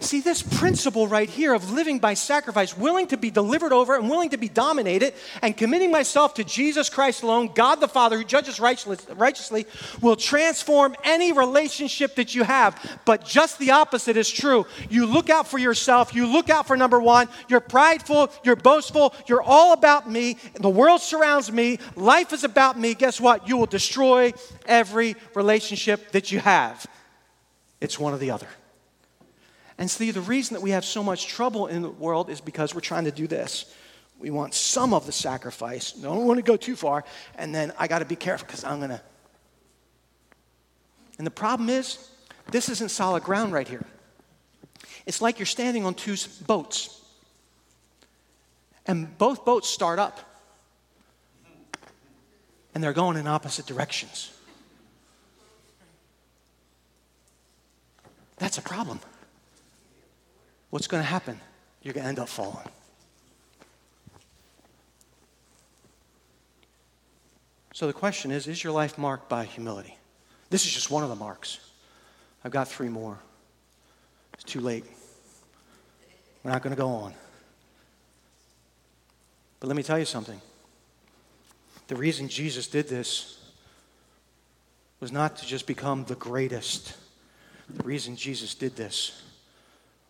See, 0.00 0.20
this 0.20 0.42
principle 0.42 1.08
right 1.08 1.28
here 1.28 1.54
of 1.54 1.70
living 1.72 1.98
by 1.98 2.14
sacrifice, 2.14 2.76
willing 2.76 3.06
to 3.08 3.16
be 3.16 3.30
delivered 3.30 3.72
over 3.72 3.96
and 3.96 4.08
willing 4.08 4.30
to 4.30 4.36
be 4.36 4.48
dominated, 4.48 5.14
and 5.42 5.56
committing 5.56 5.90
myself 5.90 6.34
to 6.34 6.44
Jesus 6.44 6.90
Christ 6.90 7.22
alone, 7.22 7.50
God 7.54 7.76
the 7.76 7.88
Father, 7.88 8.18
who 8.18 8.24
judges 8.24 8.60
righteously, 8.60 9.66
will 10.00 10.16
transform 10.16 10.94
any 11.02 11.32
relationship 11.32 12.14
that 12.16 12.34
you 12.34 12.44
have. 12.44 13.00
But 13.04 13.24
just 13.24 13.58
the 13.58 13.72
opposite 13.72 14.16
is 14.16 14.30
true. 14.30 14.66
You 14.90 15.06
look 15.06 15.30
out 15.30 15.48
for 15.48 15.58
yourself, 15.58 16.14
you 16.14 16.26
look 16.26 16.50
out 16.50 16.66
for 16.66 16.76
number 16.76 17.00
one, 17.00 17.28
you're 17.48 17.60
prideful, 17.60 18.30
you're 18.44 18.56
boastful, 18.56 19.14
you're 19.26 19.42
all 19.42 19.72
about 19.72 20.10
me, 20.10 20.36
the 20.54 20.70
world 20.70 21.00
surrounds 21.00 21.50
me, 21.50 21.78
life 21.94 22.32
is 22.32 22.44
about 22.44 22.78
me. 22.78 22.94
Guess 22.94 23.20
what? 23.20 23.48
You 23.48 23.56
will 23.56 23.66
destroy 23.66 24.32
every 24.66 25.16
relationship 25.34 26.12
that 26.12 26.30
you 26.30 26.38
have. 26.38 26.86
It's 27.80 27.98
one 27.98 28.12
or 28.12 28.18
the 28.18 28.30
other. 28.30 28.48
And 29.78 29.90
see, 29.90 30.10
the 30.10 30.20
reason 30.20 30.54
that 30.54 30.62
we 30.62 30.70
have 30.70 30.84
so 30.84 31.02
much 31.02 31.26
trouble 31.26 31.66
in 31.66 31.82
the 31.82 31.90
world 31.90 32.30
is 32.30 32.40
because 32.40 32.74
we're 32.74 32.80
trying 32.80 33.04
to 33.04 33.10
do 33.10 33.26
this. 33.26 33.66
We 34.18 34.30
want 34.30 34.54
some 34.54 34.94
of 34.94 35.04
the 35.04 35.12
sacrifice. 35.12 35.92
Don't 35.92 36.24
want 36.24 36.38
to 36.38 36.42
go 36.42 36.56
too 36.56 36.76
far. 36.76 37.04
And 37.36 37.54
then 37.54 37.72
I 37.78 37.86
got 37.86 37.98
to 37.98 38.06
be 38.06 38.16
careful 38.16 38.46
because 38.46 38.64
I'm 38.64 38.78
going 38.78 38.90
to. 38.90 39.02
And 41.18 41.26
the 41.26 41.30
problem 41.30 41.68
is, 41.68 42.10
this 42.50 42.68
isn't 42.70 42.90
solid 42.90 43.22
ground 43.22 43.52
right 43.52 43.68
here. 43.68 43.84
It's 45.04 45.20
like 45.20 45.38
you're 45.38 45.46
standing 45.46 45.84
on 45.84 45.94
two 45.94 46.16
boats. 46.46 47.02
And 48.86 49.16
both 49.18 49.44
boats 49.44 49.68
start 49.68 49.98
up. 49.98 50.20
And 52.74 52.82
they're 52.82 52.92
going 52.94 53.16
in 53.16 53.26
opposite 53.26 53.66
directions. 53.66 54.32
That's 58.38 58.58
a 58.58 58.62
problem 58.62 59.00
what's 60.76 60.88
going 60.88 61.02
to 61.02 61.08
happen? 61.08 61.40
You're 61.80 61.94
going 61.94 62.04
to 62.04 62.08
end 62.10 62.18
up 62.18 62.28
falling. 62.28 62.68
So 67.72 67.86
the 67.86 67.94
question 67.94 68.30
is 68.30 68.46
is 68.46 68.62
your 68.62 68.74
life 68.74 68.98
marked 68.98 69.26
by 69.26 69.46
humility? 69.46 69.96
This 70.50 70.66
is 70.66 70.72
just 70.72 70.90
one 70.90 71.02
of 71.02 71.08
the 71.08 71.14
marks. 71.14 71.60
I've 72.44 72.50
got 72.50 72.68
three 72.68 72.90
more. 72.90 73.18
It's 74.34 74.44
too 74.44 74.60
late. 74.60 74.84
We're 76.44 76.50
not 76.50 76.62
going 76.62 76.76
to 76.76 76.78
go 76.78 76.88
on. 76.90 77.14
But 79.60 79.68
let 79.68 79.78
me 79.78 79.82
tell 79.82 79.98
you 79.98 80.04
something. 80.04 80.42
The 81.88 81.96
reason 81.96 82.28
Jesus 82.28 82.66
did 82.66 82.86
this 82.86 83.50
was 85.00 85.10
not 85.10 85.38
to 85.38 85.46
just 85.46 85.66
become 85.66 86.04
the 86.04 86.16
greatest. 86.16 86.98
The 87.70 87.82
reason 87.82 88.14
Jesus 88.14 88.54
did 88.54 88.76
this 88.76 89.22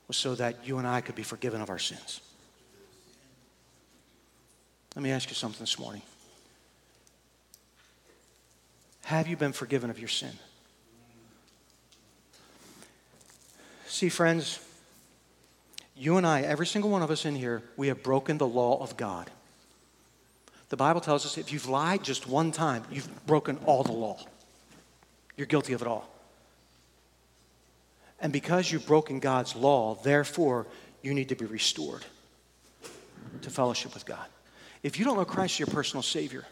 was 0.08 0.16
so 0.16 0.34
that 0.36 0.66
you 0.66 0.78
and 0.78 0.86
I 0.86 1.00
could 1.00 1.14
be 1.14 1.22
forgiven 1.22 1.60
of 1.60 1.70
our 1.70 1.78
sins. 1.78 2.20
Let 4.94 5.02
me 5.02 5.10
ask 5.10 5.28
you 5.28 5.34
something 5.34 5.60
this 5.60 5.78
morning. 5.78 6.02
Have 9.04 9.28
you 9.28 9.36
been 9.36 9.52
forgiven 9.52 9.90
of 9.90 9.98
your 9.98 10.08
sin? 10.08 10.32
See, 13.86 14.08
friends, 14.08 14.58
you 15.96 16.16
and 16.16 16.26
I, 16.26 16.42
every 16.42 16.66
single 16.66 16.90
one 16.90 17.02
of 17.02 17.10
us 17.10 17.24
in 17.24 17.34
here, 17.34 17.62
we 17.76 17.88
have 17.88 18.02
broken 18.02 18.38
the 18.38 18.46
law 18.46 18.82
of 18.82 18.96
God. 18.96 19.30
The 20.68 20.76
Bible 20.76 21.00
tells 21.00 21.24
us 21.24 21.38
if 21.38 21.52
you've 21.52 21.68
lied 21.68 22.02
just 22.02 22.26
one 22.26 22.50
time, 22.50 22.84
you've 22.90 23.08
broken 23.26 23.58
all 23.64 23.82
the 23.82 23.92
law. 23.92 24.18
You're 25.36 25.46
guilty 25.46 25.72
of 25.72 25.82
it 25.82 25.88
all. 25.88 26.08
And 28.20 28.32
because 28.32 28.70
you've 28.70 28.86
broken 28.86 29.20
God's 29.20 29.54
law, 29.54 29.94
therefore, 29.96 30.66
you 31.02 31.14
need 31.14 31.28
to 31.28 31.34
be 31.34 31.44
restored 31.44 32.04
to 33.42 33.50
fellowship 33.50 33.94
with 33.94 34.06
God. 34.06 34.26
If 34.82 34.98
you 34.98 35.04
don't 35.04 35.16
know 35.16 35.24
Christ 35.24 35.54
as 35.54 35.60
your 35.60 35.66
personal 35.68 36.02
Savior, 36.02 36.44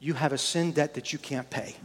you 0.00 0.14
have 0.14 0.32
a 0.32 0.38
sin 0.38 0.72
debt 0.72 0.94
that 0.94 1.12
you 1.12 1.18
can't 1.18 1.48
pay. 1.48 1.76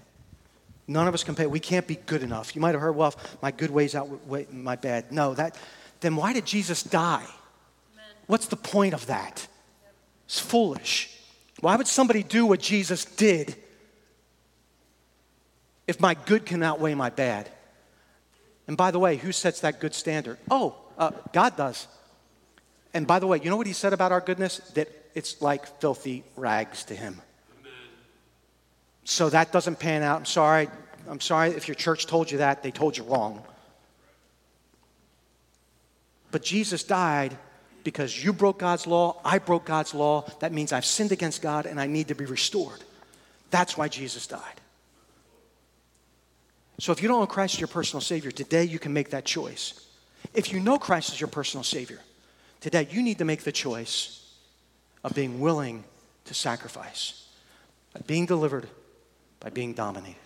None 0.88 1.08
of 1.08 1.14
us 1.14 1.24
can 1.24 1.36
pay. 1.36 1.46
We 1.46 1.60
can't 1.60 1.88
be 1.88 1.96
good 1.96 2.24
enough. 2.24 2.56
You 2.56 2.62
might 2.62 2.74
have 2.74 2.82
heard, 2.82 2.96
well, 2.96 3.14
my 3.42 3.52
good 3.52 3.72
ways 3.72 3.96
outweigh 3.96 4.48
my 4.52 4.76
bad. 4.76 5.12
No, 5.12 5.34
that, 5.34 5.58
then 6.02 6.16
why 6.16 6.34
did 6.34 6.46
Jesus 6.46 6.84
die? 6.84 7.24
Amen. 7.24 8.06
What's 8.28 8.48
the 8.48 8.58
point 8.58 8.94
of 8.94 9.06
that? 9.08 9.48
It's 10.26 10.40
foolish. 10.40 11.18
Why 11.62 11.76
would 11.76 11.88
somebody 11.88 12.24
do 12.24 12.46
what 12.46 12.60
Jesus 12.60 13.06
did 13.06 13.56
if 15.88 16.02
my 16.02 16.14
good 16.14 16.46
can 16.46 16.64
outweigh 16.64 16.96
my 16.96 17.10
bad? 17.10 17.50
And 18.68 18.78
by 18.78 18.92
the 18.92 19.00
way, 19.00 19.18
who 19.18 19.32
sets 19.32 19.62
that 19.62 19.80
good 19.80 19.94
standard? 19.94 20.38
Oh, 20.50 20.76
uh, 20.98 21.12
God 21.32 21.58
does. 21.58 21.88
And 22.94 23.08
by 23.08 23.20
the 23.20 23.28
way, 23.28 23.40
you 23.44 23.50
know 23.50 23.58
what 23.58 23.68
he 23.68 23.74
said 23.74 23.94
about 23.94 24.12
our 24.12 24.22
goodness? 24.22 24.58
That 24.76 24.90
it's 25.16 25.42
like 25.42 25.66
filthy 25.80 26.24
rags 26.36 26.84
to 26.86 26.96
him. 26.96 27.22
So 29.06 29.30
that 29.30 29.52
doesn't 29.52 29.80
pan 29.80 30.02
out. 30.02 30.18
I'm 30.18 30.26
sorry. 30.26 30.70
I'm 31.10 31.20
sorry 31.20 31.50
if 31.50 31.68
your 31.68 31.76
church 31.76 32.08
told 32.08 32.32
you 32.32 32.38
that, 32.38 32.64
they 32.64 32.72
told 32.72 32.98
you 32.98 33.04
wrong. 33.04 33.44
But 36.32 36.42
Jesus 36.42 36.84
died 36.84 37.38
because 37.84 38.24
you 38.24 38.32
broke 38.32 38.60
God's 38.60 38.88
law, 38.88 39.20
I 39.26 39.40
broke 39.40 39.66
God's 39.66 39.94
law. 39.94 40.26
That 40.40 40.54
means 40.54 40.72
I've 40.72 40.86
sinned 40.86 41.12
against 41.12 41.42
God 41.42 41.66
and 41.66 41.80
I 41.80 41.88
need 41.88 42.08
to 42.08 42.16
be 42.16 42.26
restored. 42.26 42.80
That's 43.52 43.78
why 43.78 43.90
Jesus 43.90 44.26
died. 44.26 44.62
So 46.80 46.92
if 46.92 47.02
you 47.02 47.08
don't 47.08 47.20
know 47.20 47.28
Christ 47.28 47.56
as 47.56 47.62
your 47.62 47.68
personal 47.68 48.02
Savior, 48.02 48.32
today 48.32 48.64
you 48.64 48.80
can 48.80 48.94
make 48.94 49.12
that 49.12 49.26
choice. 49.26 49.88
If 50.34 50.52
you 50.52 50.60
know 50.60 50.80
Christ 50.80 51.14
as 51.14 51.22
your 51.22 51.28
personal 51.28 51.64
Savior, 51.64 52.00
today 52.62 52.88
you 52.90 53.04
need 53.04 53.20
to 53.20 53.26
make 53.26 53.44
the 53.44 53.52
choice 53.52 54.34
of 55.04 55.14
being 55.14 55.40
willing 55.40 55.84
to 56.26 56.34
sacrifice, 56.34 57.28
by 57.94 58.02
being 58.08 58.26
delivered, 58.26 58.68
by 59.40 59.50
being 59.50 59.74
dominated. 59.74 60.23